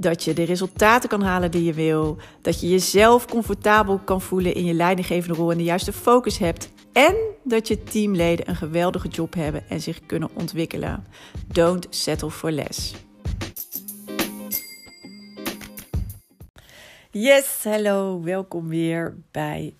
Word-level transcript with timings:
Dat 0.00 0.24
je 0.24 0.32
de 0.32 0.42
resultaten 0.42 1.08
kan 1.08 1.22
halen 1.22 1.50
die 1.50 1.64
je 1.64 1.72
wil. 1.72 2.16
Dat 2.42 2.60
je 2.60 2.68
jezelf 2.68 3.26
comfortabel 3.26 3.98
kan 3.98 4.20
voelen 4.20 4.54
in 4.54 4.64
je 4.64 4.74
leidinggevende 4.74 5.36
rol 5.36 5.50
en 5.50 5.56
de 5.56 5.64
juiste 5.64 5.92
focus 5.92 6.38
hebt. 6.38 6.70
En 6.92 7.14
dat 7.44 7.68
je 7.68 7.82
teamleden 7.82 8.48
een 8.48 8.56
geweldige 8.56 9.08
job 9.08 9.34
hebben 9.34 9.68
en 9.68 9.80
zich 9.80 10.06
kunnen 10.06 10.30
ontwikkelen. 10.34 11.06
Don't 11.46 11.86
settle 11.90 12.30
for 12.30 12.50
less. 12.50 12.94
Yes, 17.10 17.64
hallo, 17.64 18.22
welkom 18.22 18.68
weer 18.68 19.16
bij 19.30 19.74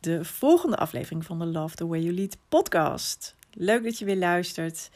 de 0.00 0.24
volgende 0.24 0.76
aflevering 0.76 1.24
van 1.24 1.38
de 1.38 1.46
Love 1.46 1.74
the 1.74 1.86
Way 1.86 2.00
You 2.00 2.14
Lead 2.14 2.36
podcast. 2.48 3.34
Leuk 3.52 3.84
dat 3.84 3.98
je 3.98 4.04
weer 4.04 4.16
luistert. 4.16 4.90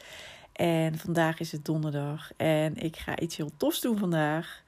En 0.53 0.97
vandaag 0.97 1.39
is 1.39 1.51
het 1.51 1.65
donderdag 1.65 2.31
en 2.37 2.77
ik 2.77 2.97
ga 2.97 3.19
iets 3.19 3.37
heel 3.37 3.51
tofs 3.57 3.81
doen 3.81 3.97
vandaag. 3.97 4.60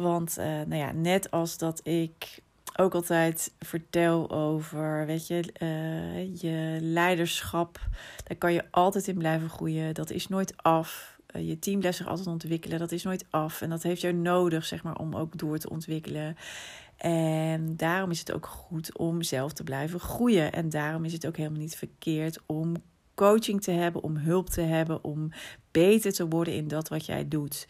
Want 0.00 0.36
uh, 0.38 0.44
nou 0.44 0.74
ja, 0.74 0.92
net 0.92 1.30
als 1.30 1.58
dat 1.58 1.80
ik 1.86 2.42
ook 2.76 2.94
altijd 2.94 3.52
vertel 3.58 4.30
over, 4.30 5.06
weet 5.06 5.26
je, 5.26 5.52
uh, 5.62 6.40
je 6.40 6.78
leiderschap. 6.80 7.80
Daar 8.24 8.36
kan 8.36 8.52
je 8.52 8.64
altijd 8.70 9.08
in 9.08 9.18
blijven 9.18 9.48
groeien. 9.48 9.94
Dat 9.94 10.10
is 10.10 10.28
nooit 10.28 10.62
af. 10.62 11.18
Uh, 11.36 11.48
je 11.48 11.58
team 11.58 11.78
blijft 11.78 11.96
zich 11.96 12.06
altijd 12.06 12.26
ontwikkelen. 12.26 12.78
Dat 12.78 12.92
is 12.92 13.02
nooit 13.02 13.24
af. 13.30 13.60
En 13.62 13.70
dat 13.70 13.82
heeft 13.82 14.00
jou 14.00 14.14
nodig, 14.14 14.64
zeg 14.64 14.82
maar, 14.82 14.96
om 14.96 15.16
ook 15.16 15.38
door 15.38 15.58
te 15.58 15.70
ontwikkelen. 15.70 16.36
En 16.96 17.76
daarom 17.76 18.10
is 18.10 18.18
het 18.18 18.32
ook 18.32 18.46
goed 18.46 18.98
om 18.98 19.22
zelf 19.22 19.52
te 19.52 19.64
blijven 19.64 20.00
groeien. 20.00 20.52
En 20.52 20.68
daarom 20.68 21.04
is 21.04 21.12
het 21.12 21.26
ook 21.26 21.36
helemaal 21.36 21.60
niet 21.60 21.76
verkeerd 21.76 22.38
om 22.46 22.76
coaching 23.14 23.62
te 23.62 23.70
hebben, 23.70 24.02
om 24.02 24.16
hulp 24.16 24.48
te 24.48 24.60
hebben, 24.60 25.04
om 25.04 25.30
beter 25.70 26.12
te 26.12 26.28
worden 26.28 26.54
in 26.54 26.68
dat 26.68 26.88
wat 26.88 27.06
jij 27.06 27.28
doet. 27.28 27.66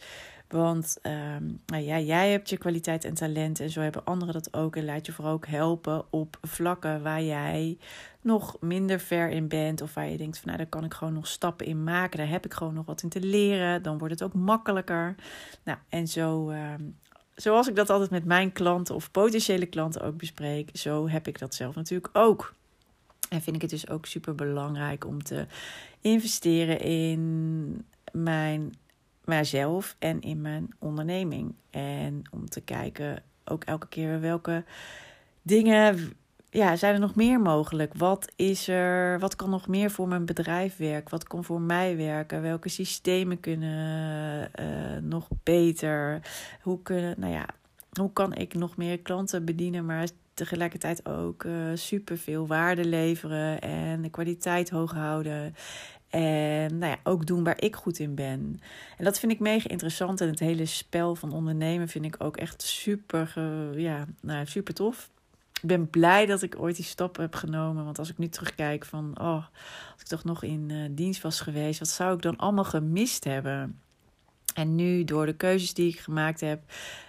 Want 0.51 0.97
um, 1.03 1.61
nou 1.65 1.83
ja, 1.83 1.99
jij 1.99 2.31
hebt 2.31 2.49
je 2.49 2.57
kwaliteit 2.57 3.05
en 3.05 3.13
talent 3.13 3.59
en 3.59 3.69
zo 3.69 3.81
hebben 3.81 4.05
anderen 4.05 4.33
dat 4.33 4.53
ook. 4.53 4.75
En 4.75 4.85
laat 4.85 5.05
je 5.05 5.11
vooral 5.11 5.33
ook 5.33 5.47
helpen 5.47 6.03
op 6.09 6.37
vlakken 6.41 7.01
waar 7.03 7.23
jij 7.23 7.77
nog 8.21 8.57
minder 8.59 8.99
ver 8.99 9.29
in 9.29 9.47
bent. 9.47 9.81
Of 9.81 9.93
waar 9.93 10.09
je 10.09 10.17
denkt 10.17 10.37
van 10.37 10.45
nou, 10.45 10.57
daar 10.57 10.69
kan 10.69 10.83
ik 10.83 10.93
gewoon 10.93 11.13
nog 11.13 11.27
stappen 11.27 11.65
in 11.65 11.83
maken. 11.83 12.17
Daar 12.17 12.29
heb 12.29 12.45
ik 12.45 12.53
gewoon 12.53 12.73
nog 12.73 12.85
wat 12.85 13.03
in 13.03 13.09
te 13.09 13.21
leren. 13.21 13.83
Dan 13.83 13.97
wordt 13.97 14.13
het 14.13 14.23
ook 14.23 14.33
makkelijker. 14.33 15.15
Nou, 15.63 15.77
en 15.89 16.07
zo 16.07 16.49
um, 16.49 16.95
zoals 17.35 17.67
ik 17.67 17.75
dat 17.75 17.89
altijd 17.89 18.09
met 18.09 18.25
mijn 18.25 18.51
klanten 18.51 18.95
of 18.95 19.11
potentiële 19.11 19.65
klanten 19.65 20.01
ook 20.01 20.17
bespreek, 20.17 20.69
zo 20.73 21.09
heb 21.09 21.27
ik 21.27 21.39
dat 21.39 21.55
zelf 21.55 21.75
natuurlijk 21.75 22.09
ook. 22.17 22.53
En 23.29 23.41
vind 23.41 23.55
ik 23.55 23.61
het 23.61 23.71
dus 23.71 23.89
ook 23.89 24.05
super 24.05 24.35
belangrijk 24.35 25.05
om 25.05 25.23
te 25.23 25.45
investeren 26.01 26.79
in 26.79 27.85
mijn, 28.11 28.73
mijzelf 29.25 29.95
en 29.99 30.21
in 30.21 30.41
mijn 30.41 30.69
onderneming. 30.79 31.55
En 31.69 32.21
om 32.31 32.49
te 32.49 32.61
kijken 32.61 33.23
ook 33.45 33.63
elke 33.63 33.87
keer 33.87 34.19
welke 34.19 34.63
dingen 35.41 36.13
ja, 36.51 36.75
zijn 36.75 36.93
er 36.93 36.99
nog 36.99 37.15
meer 37.15 37.39
mogelijk? 37.39 37.93
Wat 37.93 38.31
is 38.35 38.67
er? 38.67 39.19
Wat 39.19 39.35
kan 39.35 39.49
nog 39.49 39.67
meer 39.67 39.91
voor 39.91 40.07
mijn 40.07 40.25
bedrijf 40.25 40.77
werken? 40.77 41.11
Wat 41.11 41.23
kan 41.23 41.43
voor 41.43 41.61
mij 41.61 41.97
werken? 41.97 42.41
Welke 42.41 42.69
systemen 42.69 43.39
kunnen 43.39 44.49
uh, 44.59 45.01
nog 45.01 45.27
beter? 45.43 46.21
Hoe 46.61 46.81
kunnen, 46.81 47.19
nou 47.19 47.33
ja, 47.33 47.45
hoe 47.91 48.13
kan 48.13 48.33
ik 48.33 48.53
nog 48.53 48.77
meer 48.77 48.99
klanten 48.99 49.45
bedienen, 49.45 49.85
maar 49.85 50.07
tegelijkertijd 50.33 51.09
ook 51.09 51.43
uh, 51.43 51.53
super 51.73 52.17
veel 52.17 52.47
waarde 52.47 52.85
leveren 52.85 53.61
en 53.61 54.01
de 54.01 54.09
kwaliteit 54.09 54.69
hoog 54.69 54.91
houden? 54.91 55.55
En 56.11 56.77
nou 56.77 56.91
ja, 56.91 56.97
ook 57.03 57.25
doen 57.25 57.43
waar 57.43 57.61
ik 57.61 57.75
goed 57.75 57.99
in 57.99 58.15
ben. 58.15 58.59
En 58.97 59.03
dat 59.03 59.19
vind 59.19 59.31
ik 59.31 59.39
mega 59.39 59.69
interessant. 59.69 60.21
En 60.21 60.27
het 60.27 60.39
hele 60.39 60.65
spel 60.65 61.15
van 61.15 61.31
ondernemen 61.31 61.87
vind 61.87 62.05
ik 62.05 62.15
ook 62.17 62.37
echt 62.37 62.61
super, 62.61 63.33
ja, 63.79 64.05
nou, 64.21 64.45
super 64.45 64.73
tof 64.73 65.09
ik 65.61 65.67
ben 65.67 65.89
blij 65.89 66.25
dat 66.25 66.41
ik 66.41 66.59
ooit 66.59 66.75
die 66.75 66.85
stap 66.85 67.17
heb 67.17 67.35
genomen. 67.35 67.85
Want 67.85 67.99
als 67.99 68.09
ik 68.09 68.17
nu 68.17 68.29
terugkijk 68.29 68.85
van, 68.85 69.19
oh, 69.19 69.45
als 69.93 70.01
ik 70.01 70.07
toch 70.07 70.23
nog 70.23 70.43
in 70.43 70.69
uh, 70.69 70.89
dienst 70.91 71.21
was 71.21 71.39
geweest, 71.39 71.79
wat 71.79 71.87
zou 71.87 72.15
ik 72.15 72.21
dan 72.21 72.37
allemaal 72.37 72.63
gemist 72.63 73.23
hebben? 73.23 73.79
En 74.53 74.75
nu, 74.75 75.03
door 75.03 75.25
de 75.25 75.35
keuzes 75.35 75.73
die 75.73 75.93
ik 75.93 75.99
gemaakt 75.99 76.39
heb, 76.39 76.61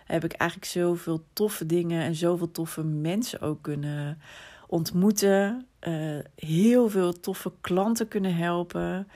heb 0.04 0.24
ik 0.24 0.32
eigenlijk 0.32 0.70
zoveel 0.70 1.24
toffe 1.32 1.66
dingen 1.66 2.02
en 2.02 2.14
zoveel 2.14 2.50
toffe 2.50 2.84
mensen 2.84 3.40
ook 3.40 3.62
kunnen 3.62 4.20
ontmoeten. 4.72 5.66
Uh, 5.88 6.18
heel 6.36 6.88
veel 6.88 7.20
toffe 7.20 7.52
klanten 7.60 8.08
kunnen 8.08 8.36
helpen. 8.36 9.08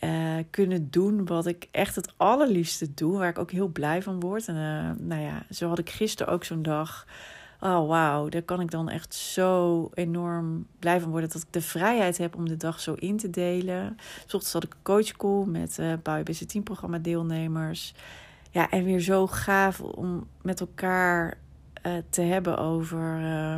Uh, 0.00 0.36
kunnen 0.50 0.90
doen 0.90 1.26
wat 1.26 1.46
ik 1.46 1.68
echt 1.70 1.94
het 1.94 2.12
allerliefste 2.16 2.94
doe, 2.94 3.18
waar 3.18 3.28
ik 3.28 3.38
ook 3.38 3.50
heel 3.50 3.68
blij 3.68 4.02
van 4.02 4.20
word. 4.20 4.48
En 4.48 4.96
nou 5.00 5.22
ja, 5.22 5.42
zo 5.50 5.68
had 5.68 5.78
ik 5.78 5.90
gisteren 5.90 6.32
ook 6.32 6.44
zo'n 6.44 6.62
dag 6.62 7.06
oh 7.60 7.88
wauw, 7.88 8.28
daar 8.28 8.42
kan 8.42 8.60
ik 8.60 8.70
dan 8.70 8.88
echt 8.88 9.14
zo 9.14 9.88
enorm 9.94 10.66
blij 10.78 11.00
van 11.00 11.10
worden 11.10 11.30
dat 11.30 11.42
ik 11.42 11.52
de 11.52 11.60
vrijheid 11.60 12.18
heb 12.18 12.36
om 12.36 12.48
de 12.48 12.56
dag 12.56 12.80
zo 12.80 12.94
in 12.94 13.16
te 13.16 13.30
delen. 13.30 13.96
Ochtends 14.22 14.52
had 14.52 14.64
ik 14.64 14.72
een 14.72 14.82
coachcall 14.82 15.44
met 15.46 15.78
uh, 15.80 15.92
Business 16.02 16.52
Team 16.52 16.64
programma 16.64 16.98
deelnemers. 16.98 17.94
Ja, 18.50 18.70
en 18.70 18.84
weer 18.84 19.00
zo 19.00 19.26
gaaf 19.26 19.80
om 19.80 20.26
met 20.42 20.60
elkaar 20.60 21.38
uh, 21.86 21.92
te 22.10 22.20
hebben 22.20 22.58
over 22.58 23.20
uh, 23.20 23.56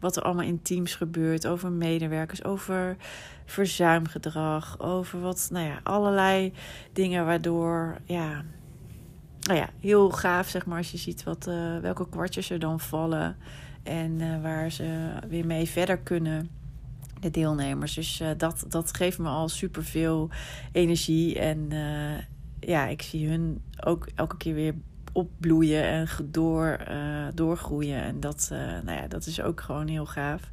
wat 0.00 0.16
er 0.16 0.22
allemaal 0.22 0.44
in 0.44 0.62
teams 0.62 0.94
gebeurt, 0.94 1.46
over 1.46 1.72
medewerkers, 1.72 2.44
over 2.44 2.96
verzuimgedrag, 3.44 4.80
over 4.80 5.20
wat, 5.20 5.48
nou 5.52 5.66
ja, 5.66 5.80
allerlei 5.82 6.52
dingen 6.92 7.24
waardoor, 7.26 7.98
ja, 8.04 8.44
nou 9.40 9.58
ja, 9.58 9.68
heel 9.80 10.10
gaaf, 10.10 10.48
zeg 10.48 10.66
maar, 10.66 10.78
als 10.78 10.90
je 10.90 10.98
ziet 10.98 11.22
wat, 11.22 11.46
uh, 11.48 11.78
welke 11.78 12.08
kwartjes 12.08 12.50
er 12.50 12.58
dan 12.58 12.80
vallen. 12.80 13.36
En 13.82 14.20
uh, 14.20 14.42
waar 14.42 14.70
ze 14.70 15.12
weer 15.28 15.46
mee 15.46 15.68
verder 15.68 15.98
kunnen, 15.98 16.50
de 17.20 17.30
deelnemers. 17.30 17.94
Dus 17.94 18.22
dat, 18.36 18.64
dat 18.68 18.96
geeft 18.96 19.18
me 19.18 19.28
al 19.28 19.48
super 19.48 19.84
veel 19.84 20.30
energie. 20.72 21.38
En 21.38 21.68
ja, 22.60 22.86
ik 22.86 23.02
zie 23.02 23.28
hun 23.28 23.62
ook 23.84 24.08
elke 24.14 24.36
keer 24.36 24.54
weer 24.54 24.74
opbloeien 25.12 25.84
en 25.84 26.06
door, 26.24 26.78
doorgroeien. 27.34 28.02
En 28.02 28.20
dat, 28.20 28.48
nou 28.84 29.00
ja, 29.00 29.06
dat 29.08 29.26
is 29.26 29.42
ook 29.42 29.60
gewoon 29.60 29.88
heel 29.88 30.06
gaaf. 30.06 30.50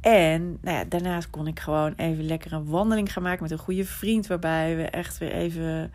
En 0.00 0.58
nou 0.60 0.76
ja, 0.76 0.84
daarnaast 0.84 1.30
kon 1.30 1.46
ik 1.46 1.60
gewoon 1.60 1.92
even 1.96 2.26
lekker 2.26 2.52
een 2.52 2.66
wandeling 2.66 3.12
gaan 3.12 3.22
maken 3.22 3.42
met 3.42 3.50
een 3.50 3.58
goede 3.58 3.84
vriend. 3.84 4.26
Waarbij 4.26 4.76
we 4.76 4.82
echt 4.82 5.18
weer 5.18 5.32
even 5.32 5.92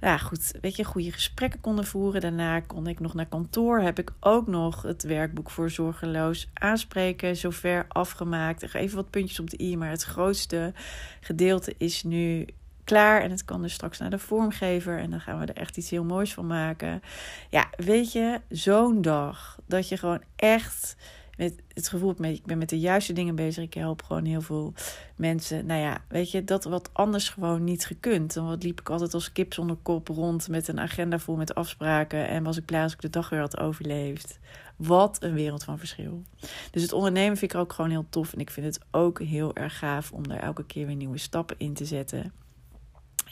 ja, 0.00 0.18
goed, 0.18 0.52
weet 0.60 0.76
je, 0.76 0.84
goede 0.84 1.12
gesprekken 1.12 1.60
konden 1.60 1.86
voeren. 1.86 2.20
Daarna 2.20 2.60
kon 2.60 2.86
ik 2.86 3.00
nog 3.00 3.14
naar 3.14 3.26
kantoor. 3.26 3.80
Heb 3.80 3.98
ik 3.98 4.12
ook 4.20 4.46
nog 4.46 4.82
het 4.82 5.02
werkboek 5.02 5.50
voor 5.50 5.70
zorgeloos 5.70 6.48
aanspreken 6.52 7.36
zover 7.36 7.86
afgemaakt. 7.88 8.74
Even 8.74 8.96
wat 8.96 9.10
puntjes 9.10 9.40
op 9.40 9.50
de 9.50 9.62
i, 9.62 9.76
maar 9.76 9.90
het 9.90 10.02
grootste 10.02 10.72
gedeelte 11.20 11.74
is 11.78 12.02
nu 12.02 12.46
klaar. 12.86 13.22
En 13.22 13.30
het 13.30 13.44
kan 13.44 13.62
dus 13.62 13.72
straks 13.72 13.98
naar 13.98 14.10
de 14.10 14.18
vormgever. 14.18 14.98
En 14.98 15.10
dan 15.10 15.20
gaan 15.20 15.38
we 15.38 15.46
er 15.46 15.56
echt 15.56 15.76
iets 15.76 15.90
heel 15.90 16.04
moois 16.04 16.34
van 16.34 16.46
maken. 16.46 17.02
Ja, 17.50 17.70
weet 17.76 18.12
je, 18.12 18.40
zo'n 18.48 19.02
dag 19.02 19.58
dat 19.66 19.88
je 19.88 19.96
gewoon 19.96 20.22
echt 20.36 20.96
met 21.36 21.54
het 21.72 21.88
gevoel, 21.88 22.14
ik 22.24 22.44
ben 22.44 22.58
met 22.58 22.68
de 22.68 22.78
juiste 22.78 23.12
dingen 23.12 23.34
bezig. 23.34 23.64
Ik 23.64 23.74
help 23.74 24.02
gewoon 24.02 24.24
heel 24.24 24.40
veel 24.40 24.72
mensen. 25.16 25.66
Nou 25.66 25.80
ja, 25.80 25.98
weet 26.08 26.30
je, 26.30 26.44
dat 26.44 26.64
wat 26.64 26.90
anders 26.92 27.28
gewoon 27.28 27.64
niet 27.64 27.86
gekund. 27.86 28.34
Dan 28.34 28.56
liep 28.58 28.80
ik 28.80 28.90
altijd 28.90 29.14
als 29.14 29.32
kip 29.32 29.52
zonder 29.52 29.76
kop 29.76 30.08
rond 30.08 30.48
met 30.48 30.68
een 30.68 30.80
agenda 30.80 31.18
vol 31.18 31.36
met 31.36 31.54
afspraken. 31.54 32.28
En 32.28 32.42
was 32.42 32.56
ik 32.56 32.64
blij 32.64 32.82
als 32.82 32.92
ik 32.92 33.00
de 33.00 33.10
dag 33.10 33.28
weer 33.28 33.40
had 33.40 33.58
overleefd. 33.58 34.38
Wat 34.76 35.22
een 35.22 35.34
wereld 35.34 35.64
van 35.64 35.78
verschil. 35.78 36.22
Dus 36.70 36.82
het 36.82 36.92
ondernemen 36.92 37.36
vind 37.36 37.52
ik 37.52 37.58
ook 37.58 37.72
gewoon 37.72 37.90
heel 37.90 38.06
tof. 38.08 38.32
En 38.32 38.40
ik 38.40 38.50
vind 38.50 38.66
het 38.66 38.84
ook 38.90 39.22
heel 39.22 39.54
erg 39.54 39.78
gaaf 39.78 40.12
om 40.12 40.28
daar 40.28 40.40
elke 40.40 40.64
keer 40.64 40.86
weer 40.86 40.96
nieuwe 40.96 41.18
stappen 41.18 41.56
in 41.58 41.74
te 41.74 41.84
zetten. 41.84 42.32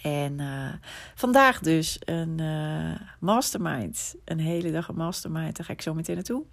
En 0.04 0.40
uh, 0.40 0.72
vandaag 1.14 1.58
dus 1.58 1.98
een 2.00 2.40
uh, 2.40 2.94
mastermind. 3.20 4.14
Een 4.24 4.38
hele 4.38 4.72
dag 4.72 4.88
een 4.88 4.96
mastermind. 4.96 5.56
Daar 5.56 5.66
ga 5.66 5.72
ik 5.72 5.82
zo 5.82 5.94
meteen 5.94 6.14
naartoe. 6.14 6.44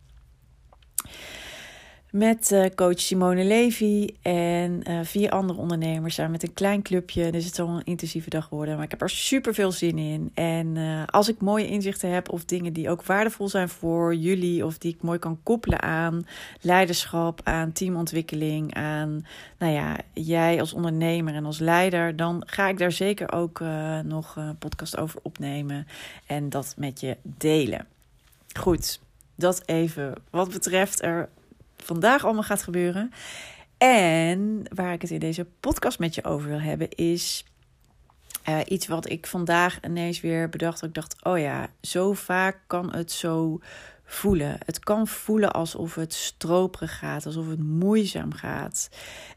Met 2.12 2.52
uh, 2.52 2.66
coach 2.76 3.00
Simone 3.00 3.44
Levy 3.44 4.10
en 4.22 4.82
uh, 4.90 5.00
vier 5.04 5.30
andere 5.30 5.60
ondernemers 5.60 6.16
samen 6.16 6.32
met 6.32 6.44
een 6.44 6.54
klein 6.54 6.82
clubje. 6.82 7.32
Dus 7.32 7.46
het 7.46 7.56
zal 7.56 7.68
een 7.68 7.84
intensieve 7.84 8.30
dag 8.30 8.50
worden, 8.50 8.76
maar 8.76 8.84
ik 8.84 8.92
heb 8.92 9.02
er 9.02 9.10
super 9.10 9.54
veel 9.54 9.72
zin 9.72 9.98
in. 9.98 10.32
En 10.34 10.76
uh, 10.76 11.04
als 11.06 11.30
ik 11.30 11.42
mooie 11.42 11.68
inzichten 11.68 12.10
heb 12.10 12.30
of 12.30 12.46
dingen 12.46 12.74
die 12.74 12.90
ook 12.90 13.04
waardevol 13.04 13.50
zijn 13.50 13.70
voor 13.70 14.16
jullie 14.16 14.66
of 14.66 14.78
die 14.78 14.94
ik 14.94 15.02
mooi 15.02 15.20
kan 15.20 15.40
koppelen 15.44 15.82
aan 15.82 16.28
leiderschap, 16.62 17.42
aan 17.44 17.72
teamontwikkeling, 17.72 18.74
aan 18.74 19.26
nou 19.58 19.74
ja, 19.74 19.98
jij 20.14 20.60
als 20.60 20.74
ondernemer 20.74 21.34
en 21.34 21.46
als 21.46 21.60
leider, 21.60 22.16
dan 22.16 22.44
ga 22.46 22.68
ik 22.68 22.78
daar 22.78 22.92
zeker 22.92 23.32
ook 23.32 23.60
nog 24.04 24.36
een 24.36 24.58
podcast 24.58 24.98
over 24.98 25.20
opnemen 25.24 25.88
en 26.26 26.50
dat 26.50 26.74
met 26.78 27.00
je 27.00 27.18
delen. 27.24 27.88
Goed, 28.60 29.00
dat 29.36 29.64
even 29.66 30.14
wat 30.30 30.52
betreft 30.52 31.02
er 31.02 31.30
vandaag 31.84 32.24
allemaal 32.24 32.44
gaat 32.44 32.64
gebeuren. 32.64 33.12
En 33.78 34.64
waar 34.74 34.94
ik 34.94 35.02
het 35.02 35.12
in 35.12 35.20
deze 35.20 35.46
podcast 35.60 36.00
met 36.00 36.16
je 36.16 36.24
over 36.24 36.50
wil 36.50 36.60
hebben, 36.60 36.90
is 36.90 37.46
uh, 38.50 38.60
iets 38.68 38.88
wat 38.88 39.10
ik 39.10 39.28
vandaag 39.28 39.80
ineens 39.86 40.22
weer 40.22 40.50
bedacht. 40.50 40.84
Ik 40.84 40.94
dacht: 40.94 41.24
oh 41.24 41.40
ja, 41.40 41.70
zo 41.82 42.14
vaak 42.14 42.58
kan 42.68 42.94
het 42.94 43.12
zo 43.12 43.60
voelen. 44.12 44.58
Het 44.66 44.80
kan 44.80 45.08
voelen 45.08 45.52
alsof 45.52 45.96
het 45.96 46.14
stroperig 46.14 46.98
gaat, 46.98 47.26
alsof 47.26 47.48
het 47.48 47.64
moeizaam 47.64 48.34
gaat. 48.34 48.90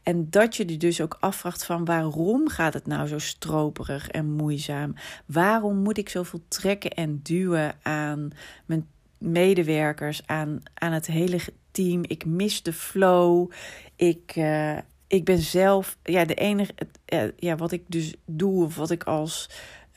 En 0.03 0.29
dat 0.29 0.55
je 0.55 0.69
je 0.69 0.77
dus 0.77 1.01
ook 1.01 1.17
afvraagt 1.19 1.65
van 1.65 1.85
waarom 1.85 2.49
gaat 2.49 2.73
het 2.73 2.87
nou 2.87 3.07
zo 3.07 3.19
stroperig 3.19 4.09
en 4.09 4.31
moeizaam? 4.31 4.93
Waarom 5.25 5.77
moet 5.77 5.97
ik 5.97 6.09
zoveel 6.09 6.41
trekken 6.47 6.91
en 6.91 7.19
duwen 7.23 7.75
aan 7.81 8.31
mijn 8.65 8.87
medewerkers, 9.17 10.21
aan, 10.25 10.63
aan 10.73 10.91
het 10.91 11.07
hele 11.07 11.39
team. 11.75 12.03
Ik 12.07 12.25
mis 12.25 12.63
de 12.63 12.73
flow. 12.73 13.51
Ik, 13.95 14.35
uh, 14.35 14.77
ik 15.07 15.25
ben 15.25 15.39
zelf, 15.39 15.97
ja, 16.03 16.25
de 16.25 16.33
enige, 16.33 16.73
uh, 17.13 17.23
ja, 17.37 17.55
wat 17.55 17.71
ik 17.71 17.83
dus 17.87 18.13
doe, 18.25 18.63
of 18.63 18.75
wat 18.75 18.91
ik 18.91 19.03
als, 19.03 19.49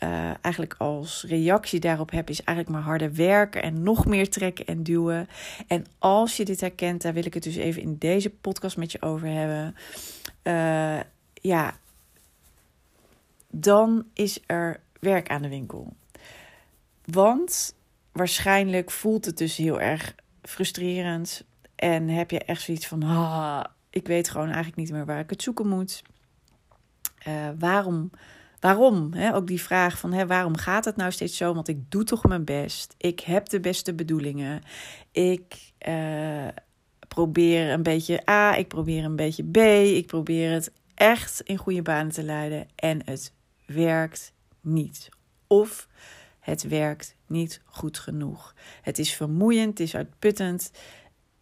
uh, 0.02 0.30
eigenlijk 0.40 0.74
als 0.78 1.24
reactie 1.28 1.80
daarop 1.80 2.10
heb, 2.10 2.30
is 2.30 2.42
eigenlijk 2.42 2.76
maar 2.76 2.86
harder 2.86 3.14
werken 3.14 3.62
en 3.62 3.82
nog 3.82 4.06
meer 4.06 4.30
trekken 4.30 4.66
en 4.66 4.82
duwen. 4.82 5.28
En 5.66 5.86
als 5.98 6.36
je 6.36 6.44
dit 6.44 6.60
herkent, 6.60 7.02
daar 7.02 7.12
wil 7.12 7.26
ik 7.26 7.34
het 7.34 7.42
dus 7.42 7.56
even 7.56 7.82
in 7.82 7.96
deze 7.98 8.30
podcast 8.30 8.76
met 8.76 8.92
je 8.92 9.02
over 9.02 9.28
hebben. 9.28 9.74
ja, 11.32 11.78
dan 13.50 14.06
is 14.14 14.40
er 14.46 14.80
werk 15.00 15.28
aan 15.28 15.42
de 15.42 15.48
winkel. 15.48 15.92
Want 17.04 17.74
waarschijnlijk 18.12 18.90
voelt 18.90 19.24
het 19.24 19.38
dus 19.38 19.56
heel 19.56 19.80
erg 19.80 20.14
frustrerend. 20.42 21.44
En 21.78 22.08
heb 22.08 22.30
je 22.30 22.44
echt 22.44 22.62
zoiets 22.62 22.86
van: 22.86 23.02
ah, 23.02 23.64
ik 23.90 24.06
weet 24.06 24.28
gewoon 24.28 24.46
eigenlijk 24.46 24.76
niet 24.76 24.90
meer 24.90 25.06
waar 25.06 25.18
ik 25.18 25.30
het 25.30 25.42
zoeken 25.42 25.68
moet. 25.68 26.02
Uh, 27.28 27.48
waarom? 27.58 28.10
Waarom? 28.60 29.14
Ook 29.32 29.46
die 29.46 29.62
vraag 29.62 29.98
van 29.98 30.12
hè, 30.12 30.26
waarom 30.26 30.56
gaat 30.56 30.84
het 30.84 30.96
nou 30.96 31.10
steeds 31.12 31.36
zo? 31.36 31.54
Want 31.54 31.68
ik 31.68 31.90
doe 31.90 32.04
toch 32.04 32.24
mijn 32.24 32.44
best. 32.44 32.94
Ik 32.96 33.20
heb 33.20 33.48
de 33.48 33.60
beste 33.60 33.94
bedoelingen. 33.94 34.62
Ik 35.12 35.72
uh, 35.88 36.48
probeer 37.08 37.70
een 37.70 37.82
beetje 37.82 38.30
A, 38.30 38.56
ik 38.56 38.68
probeer 38.68 39.04
een 39.04 39.16
beetje 39.16 39.44
B. 39.50 39.56
Ik 39.96 40.06
probeer 40.06 40.52
het 40.52 40.72
echt 40.94 41.40
in 41.40 41.56
goede 41.56 41.82
banen 41.82 42.12
te 42.12 42.22
leiden. 42.22 42.68
En 42.74 43.00
het 43.04 43.32
werkt 43.66 44.32
niet. 44.60 45.08
Of 45.46 45.88
het 46.40 46.62
werkt 46.62 47.16
niet 47.26 47.60
goed 47.64 47.98
genoeg. 47.98 48.54
Het 48.82 48.98
is 48.98 49.14
vermoeiend, 49.14 49.78
het 49.78 49.80
is 49.80 49.96
uitputtend. 49.96 50.70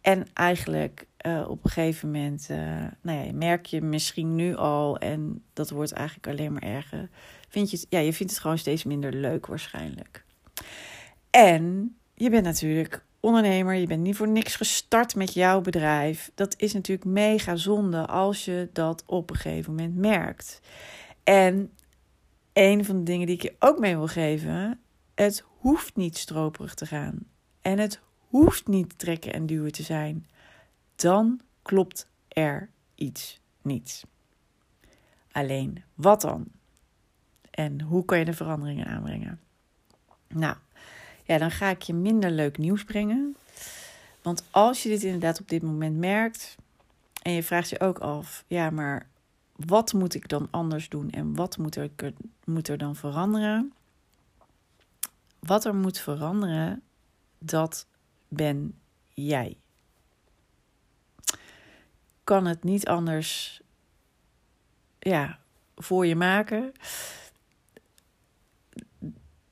En 0.07 0.27
eigenlijk 0.33 1.07
uh, 1.25 1.49
op 1.49 1.63
een 1.63 1.69
gegeven 1.69 2.11
moment, 2.11 2.47
uh, 2.51 2.57
nou 3.01 3.25
ja, 3.25 3.33
merk 3.33 3.65
je 3.65 3.81
misschien 3.81 4.35
nu 4.35 4.55
al, 4.55 4.97
en 4.97 5.43
dat 5.53 5.69
wordt 5.69 5.91
eigenlijk 5.91 6.27
alleen 6.27 6.53
maar 6.53 6.61
erger. 6.61 7.09
Vind 7.49 7.71
je, 7.71 7.77
het, 7.77 7.85
ja, 7.89 7.99
je 7.99 8.13
vindt 8.13 8.31
het 8.31 8.41
gewoon 8.41 8.57
steeds 8.57 8.83
minder 8.83 9.13
leuk 9.13 9.45
waarschijnlijk. 9.45 10.25
En 11.29 11.95
je 12.13 12.29
bent 12.29 12.43
natuurlijk 12.43 13.05
ondernemer, 13.19 13.75
je 13.75 13.87
bent 13.87 14.01
niet 14.01 14.15
voor 14.15 14.27
niks 14.27 14.55
gestart 14.55 15.15
met 15.15 15.33
jouw 15.33 15.61
bedrijf. 15.61 16.31
Dat 16.35 16.55
is 16.57 16.73
natuurlijk 16.73 17.07
mega 17.07 17.55
zonde 17.55 18.05
als 18.05 18.45
je 18.45 18.69
dat 18.73 19.03
op 19.05 19.29
een 19.29 19.35
gegeven 19.35 19.75
moment 19.75 19.95
merkt. 19.95 20.61
En 21.23 21.71
een 22.53 22.85
van 22.85 22.97
de 22.97 23.03
dingen 23.03 23.27
die 23.27 23.35
ik 23.35 23.41
je 23.41 23.55
ook 23.59 23.79
mee 23.79 23.95
wil 23.95 24.07
geven, 24.07 24.79
het 25.15 25.43
hoeft 25.47 25.95
niet 25.95 26.17
stroperig 26.17 26.73
te 26.73 26.85
gaan. 26.85 27.19
En 27.61 27.79
het 27.79 27.99
hoeft 28.27 28.67
niet 28.67 28.99
trekken 28.99 29.33
en 29.33 29.45
duwen 29.45 29.71
te 29.71 29.83
zijn. 29.83 30.27
Dan 30.95 31.41
klopt 31.61 32.07
er 32.27 32.69
iets 32.95 33.39
niet. 33.61 34.05
Alleen 35.31 35.83
wat 35.93 36.21
dan? 36.21 36.45
En 37.51 37.81
hoe 37.81 38.05
kan 38.05 38.19
je 38.19 38.25
de 38.25 38.33
veranderingen 38.33 38.87
aanbrengen? 38.87 39.39
Nou, 40.27 40.55
ja, 41.23 41.37
dan 41.37 41.51
ga 41.51 41.69
ik 41.69 41.81
je 41.81 41.93
minder 41.93 42.31
leuk 42.31 42.57
nieuws 42.57 42.83
brengen. 42.83 43.35
Want 44.21 44.43
als 44.51 44.83
je 44.83 44.89
dit 44.89 45.03
inderdaad 45.03 45.39
op 45.39 45.49
dit 45.49 45.61
moment 45.61 45.97
merkt 45.97 46.55
en 47.21 47.31
je 47.31 47.43
vraagt 47.43 47.69
je 47.69 47.79
ook 47.79 47.99
af, 47.99 48.43
ja, 48.47 48.69
maar 48.69 49.07
wat 49.55 49.93
moet 49.93 50.13
ik 50.13 50.29
dan 50.29 50.47
anders 50.51 50.89
doen 50.89 51.09
en 51.09 51.35
wat 51.35 51.57
moet 51.57 51.75
er, 51.75 51.89
moet 52.43 52.67
er 52.67 52.77
dan 52.77 52.95
veranderen? 52.95 53.73
Wat 55.39 55.65
er 55.65 55.75
moet 55.75 55.99
veranderen, 55.99 56.81
dat 57.39 57.87
ben 58.27 58.79
jij. 59.13 59.57
Kan 62.23 62.45
het 62.45 62.63
niet 62.63 62.87
anders 62.87 63.61
ja, 64.99 65.39
voor 65.75 66.05
je 66.05 66.15
maken. 66.15 66.71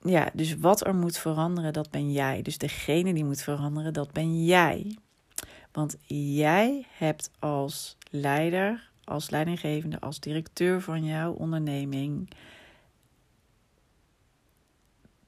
Ja, 0.01 0.29
dus 0.33 0.55
wat 0.57 0.85
er 0.85 0.95
moet 0.95 1.17
veranderen, 1.17 1.73
dat 1.73 1.89
ben 1.89 2.11
jij. 2.11 2.41
Dus 2.41 2.57
degene 2.57 3.13
die 3.13 3.25
moet 3.25 3.41
veranderen, 3.41 3.93
dat 3.93 4.11
ben 4.11 4.45
jij. 4.45 4.97
Want 5.71 5.97
jij 6.07 6.87
hebt 6.89 7.31
als 7.39 7.97
leider, 8.09 8.89
als 9.03 9.29
leidinggevende, 9.29 9.99
als 9.99 10.19
directeur 10.19 10.81
van 10.81 11.03
jouw 11.03 11.33
onderneming, 11.33 12.29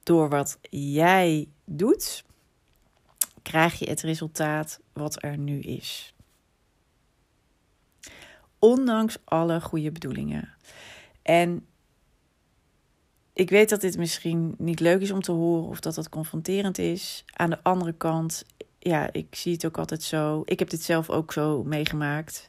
door 0.04 0.30
wat 0.30 0.60
jij 0.70 1.48
doet, 1.66 2.24
krijg 3.48 3.80
je 3.80 3.90
het 3.90 4.02
resultaat 4.02 4.80
wat 4.94 5.24
er 5.24 5.38
nu 5.38 5.60
is. 5.60 6.14
Ondanks 8.60 9.18
alle 9.24 9.62
goede 9.62 9.92
bedoelingen. 9.92 10.50
En 11.22 11.66
ik 13.34 13.50
weet 13.50 13.70
dat 13.70 13.82
dit 13.82 13.98
misschien 13.98 14.56
niet 14.58 14.80
leuk 14.80 15.02
is 15.02 15.12
om 15.12 15.22
te 15.22 15.32
horen 15.32 15.68
of 15.68 15.80
dat 15.80 15.96
dat 15.96 16.10
confronterend 16.10 16.78
is. 16.78 17.24
Aan 17.34 17.50
de 17.50 17.64
andere 17.64 17.94
kant, 17.94 18.46
ja, 18.80 19.10
ik 19.12 19.36
zie 19.36 19.54
het 19.54 19.66
ook 19.66 19.78
altijd 19.78 20.04
zo. 20.04 20.42
Ik 20.46 20.60
heb 20.60 20.70
dit 20.70 20.84
zelf 20.84 21.10
ook 21.10 21.34
zo 21.34 21.64
meegemaakt. 21.64 22.48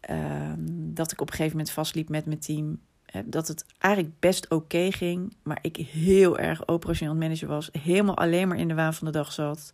Ehm, 0.00 0.58
dat 0.68 1.12
ik 1.12 1.20
op 1.20 1.26
een 1.26 1.34
gegeven 1.34 1.56
moment 1.56 1.74
vastliep 1.74 2.08
met 2.08 2.26
mijn 2.26 2.38
team. 2.38 2.80
Dat 3.24 3.48
het 3.48 3.64
eigenlijk 3.78 4.14
best 4.20 4.50
oké 4.50 4.92
ging, 4.92 5.36
maar 5.42 5.58
ik 5.62 5.76
heel 5.76 6.38
erg 6.38 6.68
operationeel 6.68 7.14
manager 7.14 7.48
was. 7.48 7.68
Helemaal 7.72 8.16
alleen 8.16 8.48
maar 8.48 8.58
in 8.58 8.68
de 8.68 8.74
waan 8.74 8.94
van 8.94 9.06
de 9.06 9.12
dag 9.12 9.32
zat. 9.32 9.72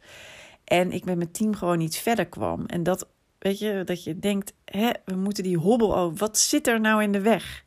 En 0.65 0.93
ik 0.93 1.05
met 1.05 1.17
mijn 1.17 1.31
team 1.31 1.55
gewoon 1.55 1.79
niet 1.79 1.97
verder 1.97 2.27
kwam. 2.27 2.67
En 2.67 2.83
dat, 2.83 3.09
weet 3.39 3.59
je, 3.59 3.83
dat 3.85 4.05
je 4.05 4.19
denkt, 4.19 4.53
hè, 4.65 4.91
we 5.05 5.15
moeten 5.15 5.43
die 5.43 5.59
hobbel 5.59 5.97
over. 5.97 6.17
Wat 6.17 6.39
zit 6.39 6.67
er 6.67 6.81
nou 6.81 7.03
in 7.03 7.13
de 7.13 7.21
weg? 7.21 7.65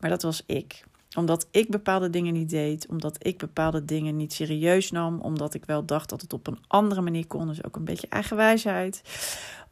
Maar 0.00 0.10
dat 0.10 0.22
was 0.22 0.42
ik. 0.46 0.84
Omdat 1.16 1.48
ik 1.50 1.70
bepaalde 1.70 2.10
dingen 2.10 2.32
niet 2.32 2.50
deed. 2.50 2.86
Omdat 2.88 3.26
ik 3.26 3.38
bepaalde 3.38 3.84
dingen 3.84 4.16
niet 4.16 4.32
serieus 4.32 4.90
nam. 4.90 5.20
Omdat 5.20 5.54
ik 5.54 5.64
wel 5.64 5.84
dacht 5.84 6.08
dat 6.08 6.20
het 6.20 6.32
op 6.32 6.46
een 6.46 6.58
andere 6.66 7.00
manier 7.00 7.26
kon. 7.26 7.46
Dus 7.46 7.64
ook 7.64 7.76
een 7.76 7.84
beetje 7.84 8.08
eigenwijsheid. 8.08 9.02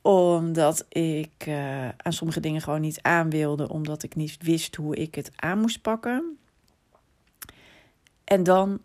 Omdat 0.03 0.87
ik 0.89 1.47
uh, 1.49 1.89
aan 1.89 2.13
sommige 2.13 2.41
dingen 2.41 2.61
gewoon 2.61 2.81
niet 2.81 3.03
aan 3.03 3.31
wilde. 3.31 3.69
Omdat 3.69 4.03
ik 4.03 4.15
niet 4.15 4.37
wist 4.41 4.77
hoe 4.77 4.97
ik 4.97 5.15
het 5.15 5.31
aan 5.37 5.61
moest 5.61 5.83
pakken. 5.83 6.39
En 8.25 8.43
dan 8.43 8.81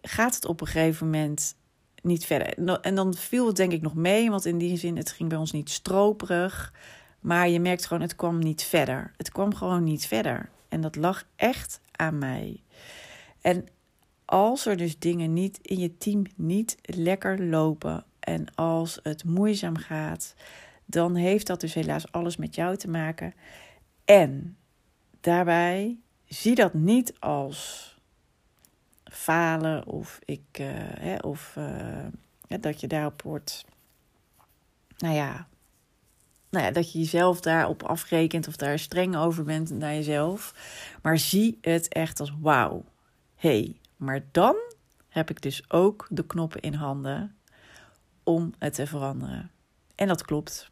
gaat 0.00 0.34
het 0.34 0.44
op 0.44 0.60
een 0.60 0.66
gegeven 0.66 1.10
moment 1.10 1.56
niet 2.04 2.24
verder. 2.24 2.78
En 2.80 2.94
dan 2.94 3.14
viel 3.14 3.46
het 3.46 3.56
denk 3.56 3.72
ik 3.72 3.82
nog 3.82 3.94
mee, 3.94 4.30
want 4.30 4.44
in 4.44 4.58
die 4.58 4.76
zin, 4.76 4.96
het 4.96 5.10
ging 5.10 5.28
bij 5.28 5.38
ons 5.38 5.52
niet 5.52 5.70
stroperig. 5.70 6.72
Maar 7.20 7.48
je 7.48 7.60
merkt 7.60 7.86
gewoon, 7.86 8.02
het 8.02 8.16
kwam 8.16 8.38
niet 8.38 8.62
verder. 8.62 9.12
Het 9.16 9.32
kwam 9.32 9.54
gewoon 9.54 9.84
niet 9.84 10.06
verder. 10.06 10.48
En 10.68 10.80
dat 10.80 10.96
lag 10.96 11.24
echt 11.36 11.80
aan 11.92 12.18
mij. 12.18 12.62
En 13.40 13.66
als 14.24 14.66
er 14.66 14.76
dus 14.76 14.98
dingen 14.98 15.32
niet 15.32 15.58
in 15.62 15.78
je 15.78 15.96
team 15.96 16.22
niet 16.36 16.76
lekker 16.82 17.44
lopen 17.44 18.04
en 18.20 18.54
als 18.54 18.98
het 19.02 19.24
moeizaam 19.24 19.76
gaat, 19.76 20.34
dan 20.86 21.14
heeft 21.14 21.46
dat 21.46 21.60
dus 21.60 21.74
helaas 21.74 22.12
alles 22.12 22.36
met 22.36 22.54
jou 22.54 22.76
te 22.76 22.88
maken. 22.88 23.34
En 24.04 24.56
daarbij 25.20 25.98
zie 26.24 26.54
dat 26.54 26.74
niet 26.74 27.14
als 27.20 27.93
falen 29.14 29.86
of, 29.86 30.18
ik, 30.24 30.58
uh, 30.60 30.68
hè, 30.76 31.16
of 31.16 31.54
uh, 31.58 32.58
dat 32.60 32.80
je 32.80 32.86
daarop 32.86 33.22
wordt, 33.22 33.64
nou 34.96 35.14
ja, 35.14 35.48
nou 36.54 36.66
ja, 36.66 36.72
dat 36.72 36.92
je 36.92 36.98
jezelf 36.98 37.40
daarop 37.40 37.82
afrekent 37.82 38.48
of 38.48 38.56
daar 38.56 38.78
streng 38.78 39.16
over 39.16 39.44
bent 39.44 39.70
naar 39.70 39.94
jezelf. 39.94 40.54
Maar 41.02 41.18
zie 41.18 41.58
het 41.60 41.88
echt 41.88 42.20
als 42.20 42.32
wauw. 42.40 42.84
hey, 43.34 43.76
maar 43.96 44.24
dan 44.32 44.56
heb 45.08 45.30
ik 45.30 45.42
dus 45.42 45.70
ook 45.70 46.06
de 46.10 46.26
knoppen 46.26 46.60
in 46.60 46.74
handen 46.74 47.36
om 48.22 48.52
het 48.58 48.74
te 48.74 48.86
veranderen. 48.86 49.50
En 49.94 50.08
dat 50.08 50.22
klopt. 50.22 50.68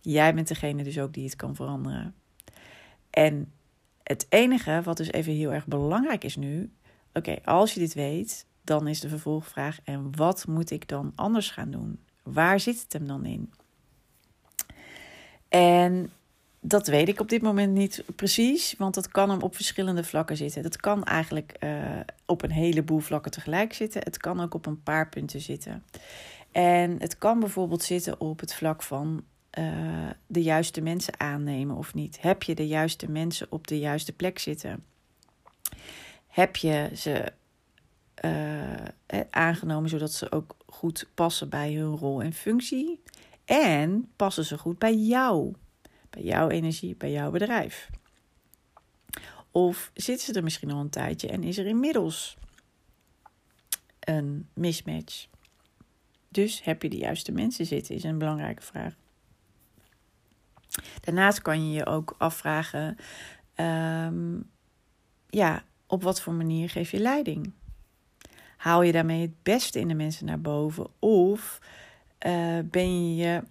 Jij 0.00 0.34
bent 0.34 0.48
degene 0.48 0.84
dus 0.84 0.98
ook 0.98 1.12
die 1.12 1.24
het 1.24 1.36
kan 1.36 1.54
veranderen. 1.54 2.14
En 3.10 3.52
het 4.02 4.26
enige 4.28 4.80
wat 4.84 4.96
dus 4.96 5.12
even 5.12 5.32
heel 5.32 5.52
erg 5.52 5.66
belangrijk 5.66 6.24
is 6.24 6.36
nu. 6.36 6.72
Oké, 7.12 7.38
als 7.44 7.74
je 7.74 7.80
dit 7.80 7.94
weet, 7.94 8.46
dan 8.64 8.86
is 8.86 9.00
de 9.00 9.08
vervolgvraag: 9.08 9.78
en 9.84 10.16
wat 10.16 10.46
moet 10.46 10.70
ik 10.70 10.88
dan 10.88 11.12
anders 11.14 11.50
gaan 11.50 11.70
doen? 11.70 11.98
Waar 12.22 12.60
zit 12.60 12.82
het 12.82 12.92
hem 12.92 13.06
dan 13.06 13.24
in? 13.24 13.52
En 15.48 16.10
dat 16.60 16.86
weet 16.86 17.08
ik 17.08 17.20
op 17.20 17.28
dit 17.28 17.42
moment 17.42 17.72
niet 17.72 18.04
precies, 18.16 18.74
want 18.78 18.94
dat 18.94 19.08
kan 19.08 19.30
hem 19.30 19.40
op 19.40 19.54
verschillende 19.54 20.04
vlakken 20.04 20.36
zitten. 20.36 20.62
Dat 20.62 20.76
kan 20.76 21.04
eigenlijk 21.04 21.56
uh, 21.60 22.00
op 22.26 22.42
een 22.42 22.50
heleboel 22.50 22.98
vlakken 22.98 23.30
tegelijk 23.30 23.72
zitten. 23.72 24.00
Het 24.04 24.16
kan 24.16 24.40
ook 24.40 24.54
op 24.54 24.66
een 24.66 24.82
paar 24.82 25.08
punten 25.08 25.40
zitten. 25.40 25.84
En 26.52 26.96
het 26.98 27.18
kan 27.18 27.40
bijvoorbeeld 27.40 27.82
zitten 27.82 28.20
op 28.20 28.40
het 28.40 28.54
vlak 28.54 28.82
van 28.82 29.24
uh, 29.58 30.10
de 30.26 30.42
juiste 30.42 30.80
mensen 30.80 31.20
aannemen 31.20 31.76
of 31.76 31.94
niet. 31.94 32.20
Heb 32.20 32.42
je 32.42 32.54
de 32.54 32.66
juiste 32.66 33.10
mensen 33.10 33.46
op 33.50 33.66
de 33.66 33.78
juiste 33.78 34.12
plek 34.12 34.38
zitten? 34.38 34.84
Heb 36.32 36.56
je 36.56 36.90
ze 36.94 37.32
uh, 38.24 39.20
aangenomen 39.30 39.90
zodat 39.90 40.12
ze 40.12 40.32
ook 40.32 40.56
goed 40.66 41.08
passen 41.14 41.48
bij 41.48 41.72
hun 41.72 41.96
rol 41.96 42.22
en 42.22 42.32
functie? 42.32 43.02
En 43.44 44.10
passen 44.16 44.44
ze 44.44 44.58
goed 44.58 44.78
bij 44.78 44.96
jou? 44.96 45.54
bij 46.12 46.22
jouw 46.22 46.48
energie, 46.48 46.96
bij 46.96 47.10
jouw 47.10 47.30
bedrijf? 47.30 47.90
Of 49.50 49.90
zitten 49.94 50.26
ze 50.26 50.32
er 50.32 50.42
misschien 50.42 50.70
al 50.70 50.80
een 50.80 50.90
tijdje 50.90 51.28
en 51.28 51.42
is 51.42 51.58
er 51.58 51.66
inmiddels 51.66 52.36
een 54.00 54.48
mismatch? 54.54 55.26
Dus 56.28 56.62
heb 56.62 56.82
je 56.82 56.88
de 56.88 56.96
juiste 56.96 57.32
mensen 57.32 57.66
zitten, 57.66 57.94
is 57.94 58.04
een 58.04 58.18
belangrijke 58.18 58.62
vraag. 58.62 58.94
Daarnaast 61.00 61.42
kan 61.42 61.66
je 61.66 61.72
je 61.72 61.86
ook 61.86 62.14
afvragen: 62.18 62.96
ehm, 63.54 64.40
ja, 65.28 65.64
op 65.92 66.02
wat 66.02 66.20
voor 66.20 66.32
manier 66.32 66.70
geef 66.70 66.90
je 66.90 66.98
leiding? 66.98 67.52
Haal 68.56 68.82
je 68.82 68.92
daarmee 68.92 69.20
het 69.20 69.42
beste 69.42 69.80
in 69.80 69.88
de 69.88 69.94
mensen 69.94 70.26
naar 70.26 70.40
boven? 70.40 70.86
Of 70.98 71.60
uh, 72.26 72.58
ben 72.64 73.16
je, 73.16 73.42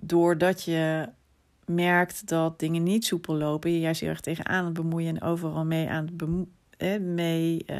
doordat 0.00 0.64
je 0.64 1.08
merkt 1.66 2.28
dat 2.28 2.58
dingen 2.58 2.82
niet 2.82 3.04
soepel 3.04 3.36
lopen, 3.36 3.72
je 3.72 3.80
juist 3.80 4.00
heel 4.00 4.10
erg 4.10 4.20
tegenaan 4.20 4.64
het 4.64 4.74
bemoeien 4.74 5.16
en 5.16 5.22
overal 5.22 5.64
mee 5.64 5.88
aan 5.88 6.08
het 6.16 6.46
eh, 6.76 7.00
mee, 7.00 7.64
uh, 7.66 7.76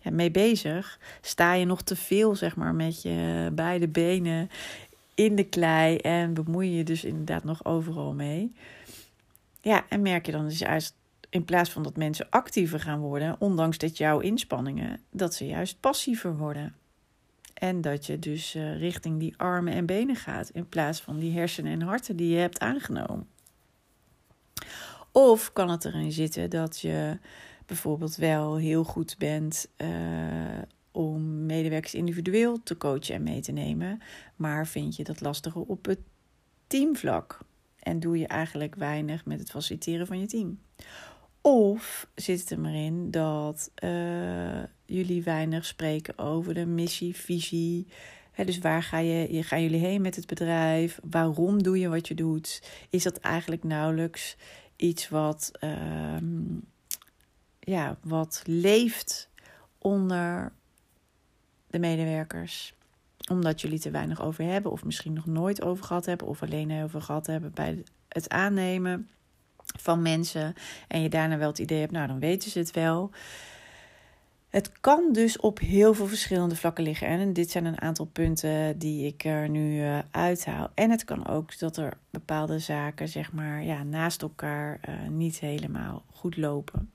ja, 0.00 0.10
mee 0.10 0.30
bezig, 0.30 0.98
sta 1.20 1.52
je 1.52 1.64
nog 1.64 1.82
te 1.82 1.96
veel 1.96 2.34
zeg 2.34 2.56
maar 2.56 2.74
met 2.74 3.02
je 3.02 3.50
beide 3.52 3.88
benen 3.88 4.50
in 5.14 5.36
de 5.36 5.44
klei 5.44 5.96
en 5.96 6.34
bemoei 6.34 6.76
je 6.76 6.84
dus 6.84 7.04
inderdaad 7.04 7.44
nog 7.44 7.64
overal 7.64 8.12
mee. 8.12 8.52
Ja, 9.60 9.84
en 9.88 10.02
merk 10.02 10.26
je 10.26 10.32
dan 10.32 10.44
dus 10.44 10.58
juist 10.58 10.94
in 11.32 11.44
plaats 11.44 11.70
van 11.70 11.82
dat 11.82 11.96
mensen 11.96 12.26
actiever 12.30 12.80
gaan 12.80 13.00
worden, 13.00 13.36
ondanks 13.38 13.78
dat 13.78 13.96
jouw 13.96 14.20
inspanningen, 14.20 15.00
dat 15.10 15.34
ze 15.34 15.46
juist 15.46 15.80
passiever 15.80 16.36
worden. 16.36 16.74
En 17.54 17.80
dat 17.80 18.06
je 18.06 18.18
dus 18.18 18.54
uh, 18.54 18.78
richting 18.78 19.18
die 19.18 19.34
armen 19.36 19.72
en 19.72 19.86
benen 19.86 20.16
gaat 20.16 20.48
in 20.48 20.68
plaats 20.68 21.00
van 21.00 21.18
die 21.18 21.32
hersenen 21.32 21.72
en 21.72 21.82
harten 21.82 22.16
die 22.16 22.28
je 22.28 22.38
hebt 22.38 22.60
aangenomen. 22.60 23.28
Of 25.12 25.52
kan 25.52 25.70
het 25.70 25.84
erin 25.84 26.12
zitten 26.12 26.50
dat 26.50 26.80
je 26.80 27.18
bijvoorbeeld 27.66 28.16
wel 28.16 28.56
heel 28.56 28.84
goed 28.84 29.18
bent 29.18 29.68
uh, 29.76 29.88
om 30.90 31.46
medewerkers 31.46 31.94
individueel 31.94 32.62
te 32.62 32.76
coachen 32.76 33.14
en 33.14 33.22
mee 33.22 33.40
te 33.40 33.52
nemen, 33.52 34.00
maar 34.36 34.66
vind 34.66 34.96
je 34.96 35.04
dat 35.04 35.20
lastiger 35.20 35.62
op 35.62 35.84
het 35.84 36.00
teamvlak 36.66 37.38
en 37.78 38.00
doe 38.00 38.18
je 38.18 38.26
eigenlijk 38.26 38.74
weinig 38.74 39.24
met 39.24 39.40
het 39.40 39.50
faciliteren 39.50 40.06
van 40.06 40.20
je 40.20 40.26
team. 40.26 40.58
Of 41.42 42.06
zit 42.14 42.40
het 42.40 42.50
er 42.50 42.60
maar 42.60 42.74
in 42.74 43.10
dat 43.10 43.70
uh, 43.84 44.62
jullie 44.84 45.22
weinig 45.22 45.64
spreken 45.64 46.18
over 46.18 46.54
de 46.54 46.66
missie, 46.66 47.16
visie. 47.16 47.86
dus 48.44 48.58
waar 48.58 48.82
ga 48.82 48.98
je, 48.98 49.42
gaan 49.42 49.62
jullie 49.62 49.80
heen 49.80 50.02
met 50.02 50.16
het 50.16 50.26
bedrijf? 50.26 51.00
Waarom 51.10 51.62
doe 51.62 51.78
je 51.78 51.88
wat 51.88 52.08
je 52.08 52.14
doet? 52.14 52.62
Is 52.90 53.02
dat 53.02 53.16
eigenlijk 53.16 53.64
nauwelijks 53.64 54.36
iets 54.76 55.08
wat, 55.08 55.50
uh, 55.60 56.16
ja, 57.60 57.98
wat 58.02 58.42
leeft 58.46 59.30
onder 59.78 60.52
de 61.66 61.78
medewerkers? 61.78 62.74
Omdat 63.30 63.60
jullie 63.60 63.78
te 63.78 63.90
weinig 63.90 64.22
over 64.22 64.44
hebben, 64.44 64.72
of 64.72 64.84
misschien 64.84 65.12
nog 65.12 65.26
nooit 65.26 65.62
over 65.62 65.84
gehad 65.84 66.06
hebben, 66.06 66.26
of 66.26 66.42
alleen 66.42 66.82
over 66.82 67.02
gehad 67.02 67.26
hebben 67.26 67.52
bij 67.52 67.82
het 68.08 68.28
aannemen 68.28 69.08
van 69.78 70.02
mensen. 70.02 70.54
En 70.88 71.02
je 71.02 71.08
daarna 71.08 71.38
wel 71.38 71.48
het 71.48 71.58
idee 71.58 71.80
hebt, 71.80 71.92
nou 71.92 72.06
dan 72.06 72.18
weten 72.18 72.50
ze 72.50 72.58
het 72.58 72.70
wel. 72.70 73.10
Het 74.52 74.72
kan 74.80 75.12
dus 75.12 75.38
op 75.38 75.58
heel 75.58 75.94
veel 75.94 76.06
verschillende 76.06 76.56
vlakken 76.56 76.84
liggen. 76.84 77.06
En 77.06 77.32
dit 77.32 77.50
zijn 77.50 77.64
een 77.64 77.80
aantal 77.80 78.06
punten 78.06 78.78
die 78.78 79.06
ik 79.06 79.24
er 79.24 79.48
nu 79.48 79.80
uh, 79.80 79.98
uithaal. 80.10 80.70
En 80.74 80.90
het 80.90 81.04
kan 81.04 81.26
ook 81.26 81.58
dat 81.58 81.76
er 81.76 81.96
bepaalde 82.10 82.58
zaken, 82.58 83.08
zeg 83.08 83.32
maar, 83.32 83.64
ja, 83.64 83.82
naast 83.82 84.22
elkaar 84.22 84.80
uh, 84.88 85.08
niet 85.08 85.38
helemaal 85.38 86.04
goed 86.10 86.36
lopen. 86.36 86.92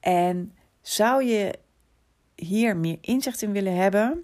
En 0.00 0.52
zou 0.80 1.24
je 1.24 1.58
hier 2.34 2.76
meer 2.76 2.98
inzicht 3.00 3.42
in 3.42 3.52
willen 3.52 3.76
hebben? 3.76 4.22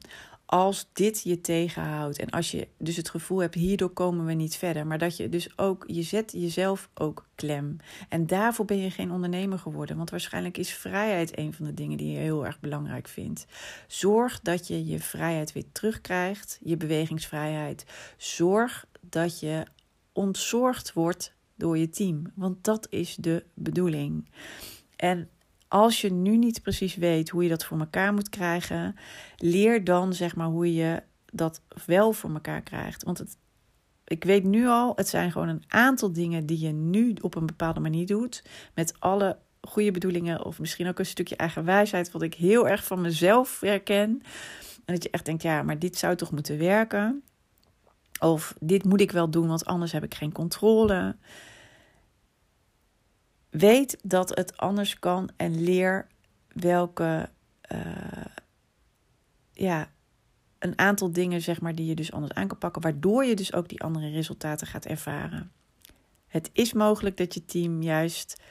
Als 0.51 0.89
dit 0.93 1.21
je 1.23 1.41
tegenhoudt 1.41 2.19
en 2.19 2.29
als 2.29 2.51
je 2.51 2.67
dus 2.77 2.95
het 2.95 3.09
gevoel 3.09 3.39
hebt, 3.39 3.55
hierdoor 3.55 3.89
komen 3.89 4.25
we 4.25 4.33
niet 4.33 4.55
verder, 4.55 4.87
maar 4.87 4.97
dat 4.97 5.17
je 5.17 5.29
dus 5.29 5.57
ook, 5.57 5.83
je 5.87 6.01
zet 6.01 6.31
jezelf 6.31 6.89
ook 6.93 7.27
klem. 7.35 7.77
En 8.09 8.27
daarvoor 8.27 8.65
ben 8.65 8.77
je 8.77 8.91
geen 8.91 9.11
ondernemer 9.11 9.59
geworden, 9.59 9.97
want 9.97 10.09
waarschijnlijk 10.09 10.57
is 10.57 10.73
vrijheid 10.73 11.37
een 11.37 11.53
van 11.53 11.65
de 11.65 11.73
dingen 11.73 11.97
die 11.97 12.11
je 12.11 12.17
heel 12.17 12.45
erg 12.45 12.59
belangrijk 12.59 13.07
vindt. 13.07 13.45
Zorg 13.87 14.39
dat 14.39 14.67
je 14.67 14.85
je 14.85 14.99
vrijheid 14.99 15.53
weer 15.53 15.71
terugkrijgt, 15.71 16.59
je 16.63 16.77
bewegingsvrijheid. 16.77 17.85
Zorg 18.17 18.85
dat 19.01 19.39
je 19.39 19.65
ontzorgd 20.13 20.93
wordt 20.93 21.33
door 21.55 21.77
je 21.77 21.89
team, 21.89 22.31
want 22.35 22.63
dat 22.63 22.87
is 22.89 23.15
de 23.15 23.43
bedoeling. 23.53 24.29
En 24.95 25.29
als 25.71 26.01
je 26.01 26.11
nu 26.11 26.37
niet 26.37 26.61
precies 26.61 26.95
weet 26.95 27.29
hoe 27.29 27.43
je 27.43 27.49
dat 27.49 27.65
voor 27.65 27.79
elkaar 27.79 28.13
moet 28.13 28.29
krijgen, 28.29 28.95
leer 29.37 29.83
dan 29.83 30.13
zeg 30.13 30.35
maar 30.35 30.47
hoe 30.47 30.73
je 30.73 31.03
dat 31.31 31.61
wel 31.85 32.13
voor 32.13 32.33
elkaar 32.33 32.61
krijgt. 32.61 33.03
Want 33.03 33.17
het, 33.17 33.37
ik 34.05 34.23
weet 34.23 34.43
nu 34.43 34.67
al, 34.67 34.93
het 34.95 35.07
zijn 35.07 35.31
gewoon 35.31 35.47
een 35.47 35.63
aantal 35.67 36.13
dingen 36.13 36.45
die 36.45 36.59
je 36.59 36.71
nu 36.71 37.15
op 37.21 37.35
een 37.35 37.45
bepaalde 37.45 37.79
manier 37.79 38.05
doet. 38.05 38.43
Met 38.75 38.93
alle 38.99 39.37
goede 39.61 39.91
bedoelingen 39.91 40.45
of 40.45 40.59
misschien 40.59 40.87
ook 40.87 40.99
een 40.99 41.05
stukje 41.05 41.35
eigen 41.35 41.65
wijsheid, 41.65 42.11
wat 42.11 42.21
ik 42.21 42.33
heel 42.33 42.67
erg 42.67 42.83
van 42.83 43.01
mezelf 43.01 43.59
herken. 43.59 44.21
En 44.85 44.93
dat 44.93 45.03
je 45.03 45.09
echt 45.09 45.25
denkt, 45.25 45.41
ja, 45.41 45.63
maar 45.63 45.79
dit 45.79 45.97
zou 45.97 46.15
toch 46.15 46.31
moeten 46.31 46.57
werken. 46.57 47.23
Of 48.19 48.55
dit 48.59 48.83
moet 48.83 49.01
ik 49.01 49.11
wel 49.11 49.29
doen, 49.29 49.47
want 49.47 49.65
anders 49.65 49.91
heb 49.91 50.03
ik 50.03 50.13
geen 50.13 50.31
controle. 50.31 51.15
Weet 53.51 53.97
dat 54.03 54.29
het 54.29 54.57
anders 54.57 54.99
kan 54.99 55.29
en 55.37 55.63
leer 55.63 56.07
welke, 56.47 57.29
uh, 57.71 58.25
ja, 59.51 59.91
een 60.59 60.77
aantal 60.77 61.11
dingen 61.11 61.41
zeg 61.41 61.61
maar 61.61 61.75
die 61.75 61.85
je 61.85 61.95
dus 61.95 62.11
anders 62.11 62.33
aan 62.33 62.47
kan 62.47 62.57
pakken, 62.57 62.81
waardoor 62.81 63.25
je 63.25 63.35
dus 63.35 63.53
ook 63.53 63.69
die 63.69 63.83
andere 63.83 64.09
resultaten 64.09 64.67
gaat 64.67 64.85
ervaren. 64.85 65.51
Het 66.27 66.49
is 66.53 66.73
mogelijk 66.73 67.17
dat 67.17 67.33
je 67.33 67.45
team 67.45 67.81
juist, 67.81 68.41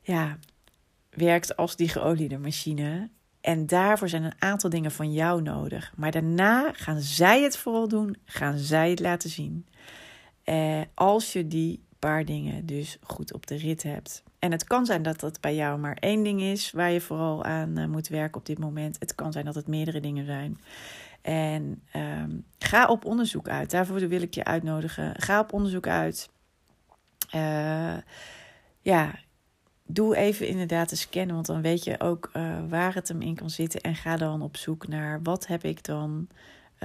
ja, 0.00 0.38
werkt 1.10 1.56
als 1.56 1.76
die 1.76 1.88
geoliede 1.88 2.38
machine. 2.38 3.10
En 3.40 3.66
daarvoor 3.66 4.08
zijn 4.08 4.22
een 4.22 4.42
aantal 4.42 4.70
dingen 4.70 4.90
van 4.90 5.12
jou 5.12 5.42
nodig. 5.42 5.92
Maar 5.96 6.10
daarna 6.10 6.72
gaan 6.72 7.00
zij 7.00 7.42
het 7.42 7.56
vooral 7.56 7.88
doen, 7.88 8.16
gaan 8.24 8.58
zij 8.58 8.90
het 8.90 9.00
laten 9.00 9.30
zien. 9.30 9.66
Eh, 10.42 10.80
als 10.94 11.32
je 11.32 11.46
die 11.46 11.84
paar 12.04 12.24
dingen 12.24 12.66
dus 12.66 12.98
goed 13.02 13.32
op 13.32 13.46
de 13.46 13.56
rit 13.56 13.82
hebt. 13.82 14.22
En 14.38 14.52
het 14.52 14.64
kan 14.64 14.86
zijn 14.86 15.02
dat 15.02 15.20
dat 15.20 15.40
bij 15.40 15.54
jou 15.54 15.78
maar 15.78 15.96
één 16.00 16.22
ding 16.22 16.40
is 16.40 16.70
waar 16.70 16.90
je 16.90 17.00
vooral 17.00 17.44
aan 17.44 17.78
uh, 17.78 17.86
moet 17.86 18.08
werken 18.08 18.40
op 18.40 18.46
dit 18.46 18.58
moment. 18.58 18.96
Het 18.98 19.14
kan 19.14 19.32
zijn 19.32 19.44
dat 19.44 19.54
het 19.54 19.66
meerdere 19.66 20.00
dingen 20.00 20.24
zijn. 20.24 20.60
En 21.22 21.82
um, 21.96 22.44
ga 22.58 22.86
op 22.86 23.04
onderzoek 23.04 23.48
uit. 23.48 23.70
Daarvoor 23.70 24.08
wil 24.08 24.22
ik 24.22 24.34
je 24.34 24.44
uitnodigen. 24.44 25.20
Ga 25.20 25.40
op 25.40 25.52
onderzoek 25.52 25.86
uit. 25.86 26.30
Uh, 27.34 27.96
ja, 28.80 29.14
doe 29.86 30.16
even 30.16 30.46
inderdaad 30.48 30.88
te 30.88 30.96
scannen, 30.96 31.34
want 31.34 31.46
dan 31.46 31.62
weet 31.62 31.84
je 31.84 32.00
ook 32.00 32.30
uh, 32.36 32.58
waar 32.68 32.94
het 32.94 33.08
hem 33.08 33.20
in 33.20 33.34
kan 33.34 33.50
zitten. 33.50 33.80
En 33.80 33.94
ga 33.94 34.16
dan 34.16 34.42
op 34.42 34.56
zoek 34.56 34.88
naar 34.88 35.22
wat 35.22 35.46
heb 35.46 35.64
ik 35.64 35.84
dan 35.84 36.28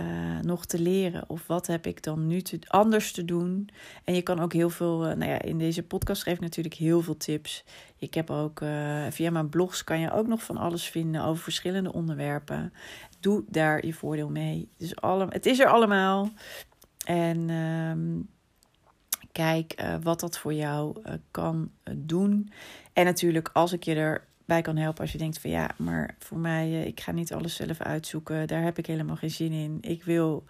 uh, 0.03 0.39
nog 0.39 0.65
te 0.65 0.79
leren? 0.79 1.23
Of 1.27 1.47
wat 1.47 1.67
heb 1.67 1.85
ik 1.85 2.03
dan 2.03 2.27
nu 2.27 2.41
te, 2.41 2.59
anders 2.67 3.11
te 3.11 3.25
doen? 3.25 3.69
En 4.03 4.13
je 4.13 4.21
kan 4.21 4.39
ook 4.39 4.53
heel 4.53 4.69
veel, 4.69 5.09
uh, 5.09 5.15
nou 5.15 5.31
ja, 5.31 5.41
in 5.41 5.57
deze 5.57 5.83
podcast 5.83 6.23
geef 6.23 6.33
ik 6.33 6.39
natuurlijk 6.39 6.75
heel 6.75 7.01
veel 7.01 7.17
tips. 7.17 7.63
Ik 7.97 8.13
heb 8.13 8.29
ook, 8.29 8.61
uh, 8.61 9.05
via 9.09 9.29
mijn 9.29 9.49
blogs 9.49 9.83
kan 9.83 9.99
je 9.99 10.11
ook 10.11 10.27
nog 10.27 10.43
van 10.43 10.57
alles 10.57 10.89
vinden 10.89 11.23
over 11.23 11.43
verschillende 11.43 11.93
onderwerpen. 11.93 12.73
Doe 13.19 13.43
daar 13.47 13.85
je 13.85 13.93
voordeel 13.93 14.29
mee. 14.29 14.69
Dus 14.77 14.95
alle, 14.95 15.25
het 15.29 15.45
is 15.45 15.59
er 15.59 15.67
allemaal. 15.67 16.29
En 17.05 17.49
um, 17.49 18.29
kijk 19.31 19.83
wat 20.03 20.19
dat 20.19 20.37
voor 20.37 20.53
jou 20.53 21.01
kan 21.31 21.71
doen. 21.95 22.51
En 22.93 23.05
natuurlijk, 23.05 23.49
als 23.53 23.73
ik 23.73 23.83
je 23.83 23.95
er 23.95 24.27
bij 24.49 24.61
kan 24.61 24.77
helpen 24.77 25.01
als 25.01 25.11
je 25.11 25.17
denkt 25.17 25.39
van 25.39 25.49
ja, 25.49 25.71
maar 25.77 26.15
voor 26.19 26.37
mij, 26.37 26.65
eh, 26.65 26.85
ik 26.85 26.99
ga 26.99 27.11
niet 27.11 27.33
alles 27.33 27.55
zelf 27.55 27.79
uitzoeken. 27.79 28.47
Daar 28.47 28.63
heb 28.63 28.77
ik 28.77 28.85
helemaal 28.85 29.15
geen 29.15 29.31
zin 29.31 29.51
in. 29.51 29.77
Ik 29.81 30.03
wil 30.03 30.43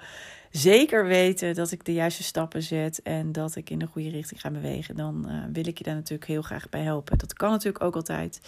zeker 0.51 1.05
weten 1.05 1.55
dat 1.55 1.71
ik 1.71 1.85
de 1.85 1.93
juiste 1.93 2.23
stappen 2.23 2.63
zet 2.63 3.01
en 3.01 3.31
dat 3.31 3.55
ik 3.55 3.69
in 3.69 3.79
de 3.79 3.87
goede 3.87 4.09
richting 4.09 4.41
ga 4.41 4.51
bewegen. 4.51 4.95
Dan 4.95 5.25
uh, 5.27 5.43
wil 5.53 5.67
ik 5.67 5.77
je 5.77 5.83
daar 5.83 5.95
natuurlijk 5.95 6.29
heel 6.29 6.41
graag 6.41 6.69
bij 6.69 6.81
helpen. 6.81 7.17
Dat 7.17 7.33
kan 7.33 7.49
natuurlijk 7.49 7.83
ook 7.83 7.95
altijd. 7.95 8.41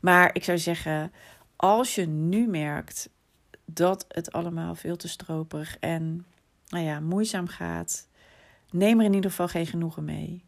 Maar 0.00 0.30
ik 0.32 0.44
zou 0.44 0.58
zeggen, 0.58 1.12
als 1.56 1.94
je 1.94 2.06
nu 2.06 2.46
merkt 2.46 3.10
dat 3.64 4.04
het 4.08 4.32
allemaal 4.32 4.74
veel 4.74 4.96
te 4.96 5.08
stroperig 5.08 5.76
en 5.80 6.26
nou 6.68 6.84
ja, 6.84 7.00
moeizaam 7.00 7.46
gaat, 7.48 8.08
neem 8.70 8.98
er 8.98 9.06
in 9.06 9.14
ieder 9.14 9.30
geval 9.30 9.48
geen 9.48 9.66
genoegen 9.66 10.04
mee. 10.04 10.46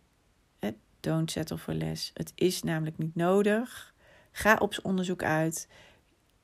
Don't 1.01 1.31
settle 1.31 1.59
for 1.59 1.75
less. 1.75 2.11
Het 2.15 2.33
is 2.35 2.63
namelijk 2.63 2.99
niet 2.99 3.15
nodig. 3.15 3.90
Ga 4.31 4.57
op 4.57 4.79
onderzoek 4.83 5.23
uit. 5.23 5.69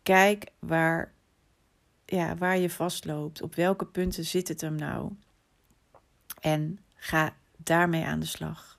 Kijk 0.02 0.46
waar, 0.58 1.12
ja, 2.04 2.36
waar 2.36 2.58
je 2.58 2.70
vastloopt. 2.70 3.42
Op 3.42 3.54
welke 3.54 3.86
punten 3.86 4.24
zit 4.24 4.48
het 4.48 4.60
hem 4.60 4.74
nou? 4.74 5.12
En 6.40 6.78
ga 6.94 7.34
daarmee 7.56 8.04
aan 8.04 8.20
de 8.20 8.26
slag. 8.26 8.78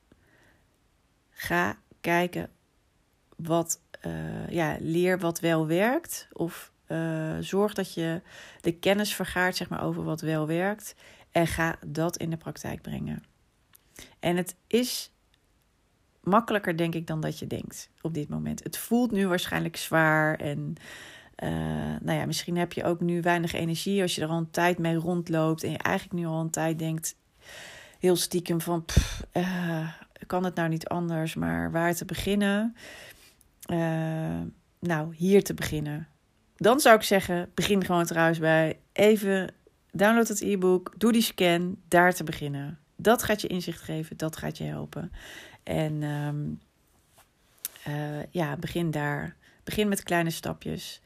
Ga 1.30 1.78
kijken 2.02 2.50
wat, 3.36 3.80
uh, 4.06 4.50
ja, 4.50 4.78
leer 4.80 5.20
wat 5.20 5.39
wel 5.39 5.67
werkt. 5.67 6.28
Of 6.34 6.72
uh, 6.88 7.38
zorg 7.39 7.74
dat 7.74 7.93
je 7.93 8.22
de 8.62 8.72
kennis 8.72 9.15
vergaart 9.15 9.56
zeg 9.56 9.70
maar, 9.70 9.84
over 9.84 10.04
wat 10.04 10.22
wel 10.22 10.48
werkt. 10.48 10.96
En 11.32 11.48
ga 11.48 11.76
dat 11.86 12.17
in 12.17 12.30
de 12.30 12.38
praktijk 12.38 12.82
brengen. 12.82 13.24
En 14.20 14.38
het 14.38 14.56
is 14.67 15.12
makkelijker, 16.28 16.78
denk 16.78 16.96
ik, 16.96 17.08
dan 17.08 17.20
dat 17.20 17.40
je 17.40 17.48
denkt 17.48 17.90
op 18.02 18.13
dit 18.13 18.30
moment. 18.30 18.63
Het 18.63 18.78
voelt 18.78 19.12
nu 19.12 19.28
waarschijnlijk 19.28 19.78
zwaar 19.78 20.36
en 20.36 20.76
uh, 21.44 21.50
nou 22.02 22.20
ja, 22.20 22.26
misschien 22.26 22.58
heb 22.58 22.74
je 22.74 22.84
ook 22.84 23.02
nu 23.02 23.22
weinig 23.22 23.54
energie 23.54 24.02
als 24.02 24.16
je 24.16 24.22
er 24.22 24.28
al 24.28 24.38
een 24.38 24.52
tijd 24.52 24.78
mee 24.78 24.96
rondloopt 24.96 25.63
en 25.63 25.72
je 25.72 25.78
eigenlijk 25.78 26.20
nu 26.20 26.26
al 26.26 26.40
een 26.40 26.50
tijd 26.50 26.80
denkt, 26.80 27.16
heel 28.00 28.16
stiekem 28.16 28.62
van, 28.62 28.86
uh, 29.34 29.90
kan 30.28 30.44
het 30.44 30.56
nou 30.56 30.70
niet 30.70 30.88
anders, 30.88 31.36
maar 31.36 31.72
waar 31.72 31.96
te 31.96 32.06
beginnen? 32.06 32.76
Uh, 33.72 34.42
nou, 34.80 35.16
hier 35.16 35.44
te 35.44 35.54
beginnen. 35.54 36.08
Dan 36.56 36.80
zou 36.80 36.96
ik 36.96 37.04
zeggen, 37.04 37.50
begin 37.54 37.86
gewoon 37.86 38.06
trouwens 38.06 38.40
bij 38.40 38.80
even 38.94 39.54
download 39.92 40.28
het 40.28 40.42
e-book, 40.42 40.94
doe 40.98 41.12
die 41.12 41.22
scan, 41.22 41.78
daar 41.88 42.13
te 42.13 42.24
beginnen. 42.24 42.80
Dat 42.96 43.24
gaat 43.24 43.42
je 43.42 43.48
inzicht 43.48 43.82
geven, 43.82 44.18
dat 44.18 44.38
gaat 44.38 44.58
je 44.58 44.63
helpen. 44.63 45.12
En 45.67 46.03
um, 46.03 46.60
uh, 47.88 48.23
ja, 48.30 48.56
begin 48.56 48.91
daar. 48.91 49.36
Begin 49.63 49.88
met 49.88 50.03
kleine 50.03 50.30
stapjes. 50.30 51.01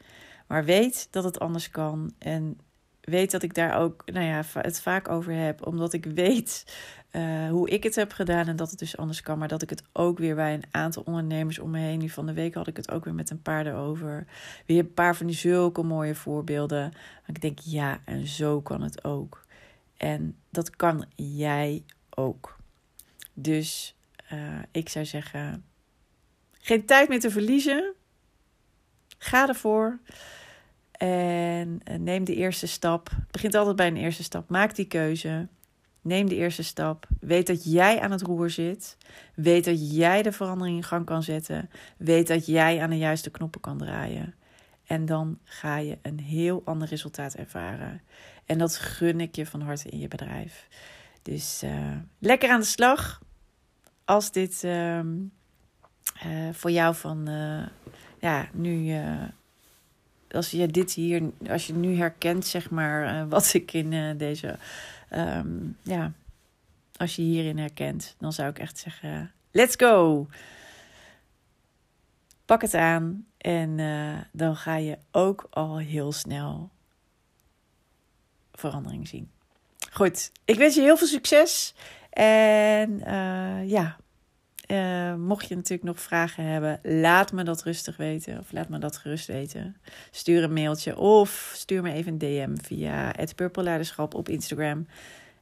Maar 0.48 0.66
weet 0.66 1.08
dat 1.12 1.24
het 1.24 1.40
anders 1.40 1.70
kan. 1.70 2.14
En 2.18 2.60
weet 3.02 3.32
dat 3.32 3.44
ik 3.44 3.54
daar 3.54 3.80
ook 3.80 4.04
nou 4.06 4.26
ja, 4.26 4.44
het 4.54 4.82
vaak 4.82 5.10
over 5.10 5.34
heb. 5.34 5.66
Omdat 5.66 5.94
ik 5.94 6.06
weet 6.06 6.76
uh, 7.12 7.50
hoe 7.50 7.70
ik 7.70 7.84
het 7.84 7.96
heb 7.96 8.12
gedaan 8.12 8.48
en 8.48 8.56
dat 8.56 8.70
het 8.70 8.80
dus 8.80 8.98
anders 8.98 9.22
kan. 9.22 9.38
Maar 9.38 9.48
dat 9.48 9.62
ik 9.62 9.70
het 9.70 9.84
ook 9.94 10.18
weer 10.18 10.36
bij 10.36 10.54
een 10.54 10.66
aantal 10.72 11.04
ondernemers 11.06 11.60
om 11.60 11.70
me 11.70 11.80
heen. 11.80 12.00
Nu 12.00 12.10
van 12.10 12.26
de 12.26 12.34
week 12.34 12.54
had 12.54 12.68
ik 12.68 12.78
het 12.78 12.92
ook 12.92 13.06
weer 13.06 13.14
met 13.14 13.30
een 13.30 13.42
paar 13.42 13.66
erover. 13.68 14.28
Weer 14.66 14.80
een 14.80 14.94
paar 14.94 15.16
van 15.16 15.26
die 15.26 15.36
zulke 15.36 15.84
mooie 15.84 16.16
voorbeelden. 16.16 16.94
Ik 17.26 17.42
denk 17.42 17.60
ja, 17.60 18.00
en 18.06 18.28
zo 18.28 18.62
kan 18.62 18.82
het 18.82 19.04
ook. 19.04 19.46
En 19.98 20.36
dat 20.50 20.76
kan 20.76 21.06
jij 21.16 21.84
ook. 22.10 22.60
Dus 23.34 23.96
uh, 24.34 24.60
ik 24.72 24.90
zou 24.90 25.06
zeggen, 25.06 25.66
geen 26.52 26.86
tijd 26.86 27.10
meer 27.10 27.20
te 27.20 27.32
verliezen. 27.32 27.94
Ga 29.18 29.48
ervoor. 29.48 30.00
En 30.92 31.80
eh, 31.84 31.96
neem 32.00 32.24
de 32.24 32.36
eerste 32.36 32.68
stap. 32.68 33.10
Begint 33.32 33.56
altijd 33.56 33.76
bij 33.76 33.88
een 33.88 33.98
eerste 33.98 34.24
stap. 34.24 34.50
Maak 34.50 34.76
die 34.76 34.86
keuze. 34.86 35.48
Neem 36.02 36.30
de 36.30 36.36
eerste 36.36 36.64
stap. 36.64 37.08
Weet 37.20 37.48
dat 37.48 37.72
jij 37.72 38.00
aan 38.00 38.12
het 38.12 38.22
roer 38.22 38.50
zit. 38.50 38.98
Weet 39.36 39.66
dat 39.66 39.92
jij 39.94 40.22
de 40.22 40.32
verandering 40.32 40.78
in 40.78 40.84
gang 40.84 41.06
kan 41.06 41.24
zetten. 41.24 41.70
Weet 41.98 42.28
dat 42.28 42.46
jij 42.46 42.82
aan 42.82 42.90
de 42.90 42.98
juiste 42.98 43.32
knoppen 43.32 43.62
kan 43.62 43.78
draaien. 43.78 44.36
En 44.86 45.06
dan 45.06 45.40
ga 45.44 45.78
je 45.78 45.98
een 46.02 46.20
heel 46.20 46.62
ander 46.66 46.88
resultaat 46.88 47.34
ervaren. 47.34 48.02
En 48.46 48.58
dat 48.58 48.78
gun 48.78 49.20
ik 49.20 49.36
je 49.36 49.46
van 49.46 49.62
harte 49.62 49.90
in 49.90 50.00
je 50.00 50.08
bedrijf. 50.08 50.68
Dus 51.22 51.62
uh, 51.64 51.96
lekker 52.20 52.50
aan 52.50 52.60
de 52.60 52.66
slag 52.66 53.22
als 54.12 54.32
dit 54.32 54.64
uh, 54.64 55.00
uh, 55.00 55.04
voor 56.52 56.72
jou 56.72 56.96
van, 56.96 57.30
uh, 57.30 57.66
ja, 58.20 58.50
nu, 58.54 59.02
als 60.32 60.52
je 60.52 60.68
dit 60.68 60.94
hier, 60.94 61.32
als 61.50 61.68
je 61.68 61.74
nu 61.74 61.96
herkent, 61.96 62.46
zeg 62.46 62.70
maar, 62.70 63.28
wat 63.28 63.54
ik 63.54 63.74
in 63.74 64.18
deze, 64.18 64.58
um, 65.14 65.78
ja, 65.82 66.12
als 66.98 67.16
je 67.16 67.22
hierin 67.22 67.58
herkent, 67.58 68.16
dan 68.20 68.34
zou 68.34 68.50
ik 68.50 68.60
echt 68.60 68.78
zeggen, 68.78 69.32
let's 69.52 69.76
go! 69.78 70.28
Pak 72.46 72.62
het 72.62 72.74
aan 72.74 73.26
en 73.38 73.78
dan 74.32 74.56
ga 74.56 74.76
je 74.76 74.98
ook 75.12 75.48
al 75.50 75.78
heel 75.78 76.12
snel 76.12 76.70
verandering 78.54 79.08
zien. 79.08 79.32
Goed, 79.92 80.32
ik 80.46 80.58
wens 80.58 80.76
je 80.76 80.82
heel 80.82 80.98
veel 80.98 81.08
succes. 81.08 81.74
En 82.12 82.92
uh, 82.92 83.70
ja, 83.70 83.98
uh, 84.72 85.16
mocht 85.16 85.48
je 85.48 85.56
natuurlijk 85.56 85.84
nog 85.84 86.00
vragen 86.00 86.44
hebben, 86.44 86.80
laat 86.84 87.32
me 87.32 87.44
dat 87.44 87.64
rustig 87.64 87.98
weten. 87.98 88.40
Of 88.40 88.52
laat 88.52 88.70
me 88.70 88.78
dat 88.80 88.98
gerust 88.98 89.28
weten. 89.28 89.78
Stuur 90.12 90.44
een 90.44 90.54
mailtje 90.54 90.98
of 90.98 91.52
stuur 91.56 91.82
me 91.82 91.94
even 91.94 92.12
een 92.12 92.18
DM 92.18 92.56
via 92.64 93.14
het 93.16 93.34
Leiderschap 93.56 94.14
op 94.14 94.30
Instagram. 94.30 94.88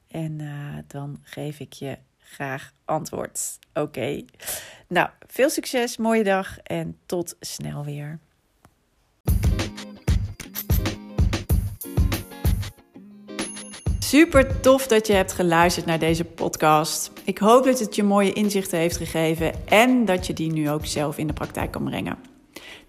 En 0.07 0.39
uh, 0.39 0.77
dan 0.87 1.19
geef 1.23 1.59
ik 1.59 1.73
je 1.73 1.97
graag 2.17 2.73
antwoord. 2.85 3.59
Oké. 3.73 4.23
Nou, 4.87 5.09
veel 5.27 5.49
succes, 5.49 5.97
mooie 5.97 6.23
dag 6.23 6.59
en 6.59 6.97
tot 7.05 7.35
snel 7.39 7.85
weer. 7.85 8.19
Super 14.09 14.59
tof 14.59 14.87
dat 14.87 15.07
je 15.07 15.13
hebt 15.13 15.33
geluisterd 15.33 15.85
naar 15.85 15.99
deze 15.99 16.25
podcast. 16.25 17.11
Ik 17.23 17.37
hoop 17.37 17.65
dat 17.65 17.79
het 17.79 17.95
je 17.95 18.03
mooie 18.03 18.33
inzichten 18.33 18.79
heeft 18.79 18.97
gegeven 18.97 19.67
en 19.67 20.05
dat 20.05 20.27
je 20.27 20.33
die 20.33 20.51
nu 20.51 20.69
ook 20.69 20.85
zelf 20.85 21.17
in 21.17 21.27
de 21.27 21.33
praktijk 21.33 21.71
kan 21.71 21.83
brengen. 21.83 22.17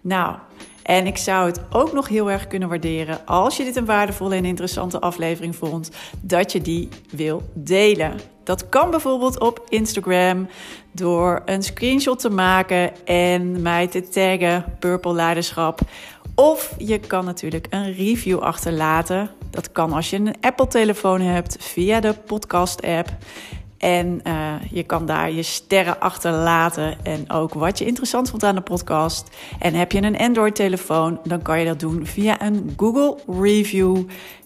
Nou, 0.00 0.36
en 0.82 1.06
ik 1.06 1.16
zou 1.16 1.46
het 1.46 1.60
ook 1.70 1.92
nog 1.92 2.08
heel 2.08 2.30
erg 2.30 2.46
kunnen 2.46 2.68
waarderen 2.68 3.26
als 3.26 3.56
je 3.56 3.64
dit 3.64 3.76
een 3.76 3.84
waardevolle 3.84 4.34
en 4.34 4.44
interessante 4.44 5.00
aflevering 5.00 5.56
vond, 5.56 5.90
dat 6.20 6.52
je 6.52 6.60
die 6.60 6.88
wil 7.10 7.42
delen. 7.54 8.20
Dat 8.50 8.68
kan 8.68 8.90
bijvoorbeeld 8.90 9.40
op 9.40 9.66
Instagram 9.68 10.48
door 10.92 11.42
een 11.44 11.62
screenshot 11.62 12.18
te 12.18 12.30
maken 12.30 13.06
en 13.06 13.62
mij 13.62 13.86
te 13.86 14.08
taggen 14.08 14.64
Purple 14.78 15.12
Leiderschap. 15.12 15.80
Of 16.34 16.74
je 16.78 16.98
kan 16.98 17.24
natuurlijk 17.24 17.66
een 17.70 17.92
review 17.92 18.38
achterlaten. 18.38 19.30
Dat 19.50 19.72
kan 19.72 19.92
als 19.92 20.10
je 20.10 20.16
een 20.16 20.34
Apple-telefoon 20.40 21.20
hebt 21.20 21.56
via 21.60 22.00
de 22.00 22.14
podcast-app. 22.26 23.08
En 23.78 24.20
uh, 24.26 24.54
je 24.70 24.82
kan 24.82 25.06
daar 25.06 25.32
je 25.32 25.42
sterren 25.42 26.00
achterlaten 26.00 27.04
en 27.04 27.30
ook 27.30 27.54
wat 27.54 27.78
je 27.78 27.84
interessant 27.84 28.30
vond 28.30 28.44
aan 28.44 28.54
de 28.54 28.60
podcast. 28.60 29.36
En 29.58 29.74
heb 29.74 29.92
je 29.92 30.02
een 30.02 30.18
Android-telefoon, 30.18 31.20
dan 31.24 31.42
kan 31.42 31.58
je 31.58 31.66
dat 31.66 31.80
doen 31.80 32.06
via 32.06 32.42
een 32.42 32.74
Google 32.76 33.16
Review. 33.40 33.96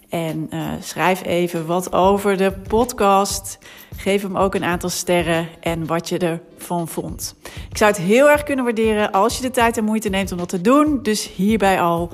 En 0.09 0.49
uh, 0.53 0.67
schrijf 0.79 1.23
even 1.23 1.65
wat 1.65 1.93
over 1.93 2.37
de 2.37 2.51
podcast. 2.51 3.57
Geef 3.95 4.21
hem 4.21 4.37
ook 4.37 4.55
een 4.55 4.63
aantal 4.63 4.89
sterren 4.89 5.47
en 5.59 5.85
wat 5.85 6.09
je 6.09 6.17
ervan 6.17 6.87
vond. 6.87 7.35
Ik 7.69 7.77
zou 7.77 7.91
het 7.91 7.99
heel 7.99 8.29
erg 8.29 8.43
kunnen 8.43 8.65
waarderen 8.65 9.11
als 9.11 9.35
je 9.35 9.41
de 9.41 9.51
tijd 9.51 9.77
en 9.77 9.83
moeite 9.83 10.09
neemt 10.09 10.31
om 10.31 10.37
dat 10.37 10.49
te 10.49 10.61
doen. 10.61 10.99
Dus 11.03 11.29
hierbij 11.29 11.81
al. 11.81 12.11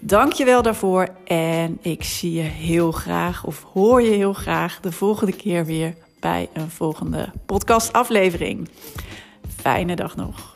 Dank 0.00 0.32
je 0.32 0.44
wel 0.44 0.62
daarvoor. 0.62 1.08
En 1.24 1.78
ik 1.82 2.04
zie 2.04 2.32
je 2.32 2.40
heel 2.40 2.92
graag, 2.92 3.44
of 3.44 3.66
hoor 3.72 4.02
je 4.02 4.10
heel 4.10 4.32
graag, 4.32 4.80
de 4.80 4.92
volgende 4.92 5.32
keer 5.32 5.64
weer 5.64 5.94
bij 6.20 6.48
een 6.52 6.70
volgende 6.70 7.32
podcastaflevering. 7.46 8.68
Fijne 9.56 9.96
dag 9.96 10.16
nog. 10.16 10.49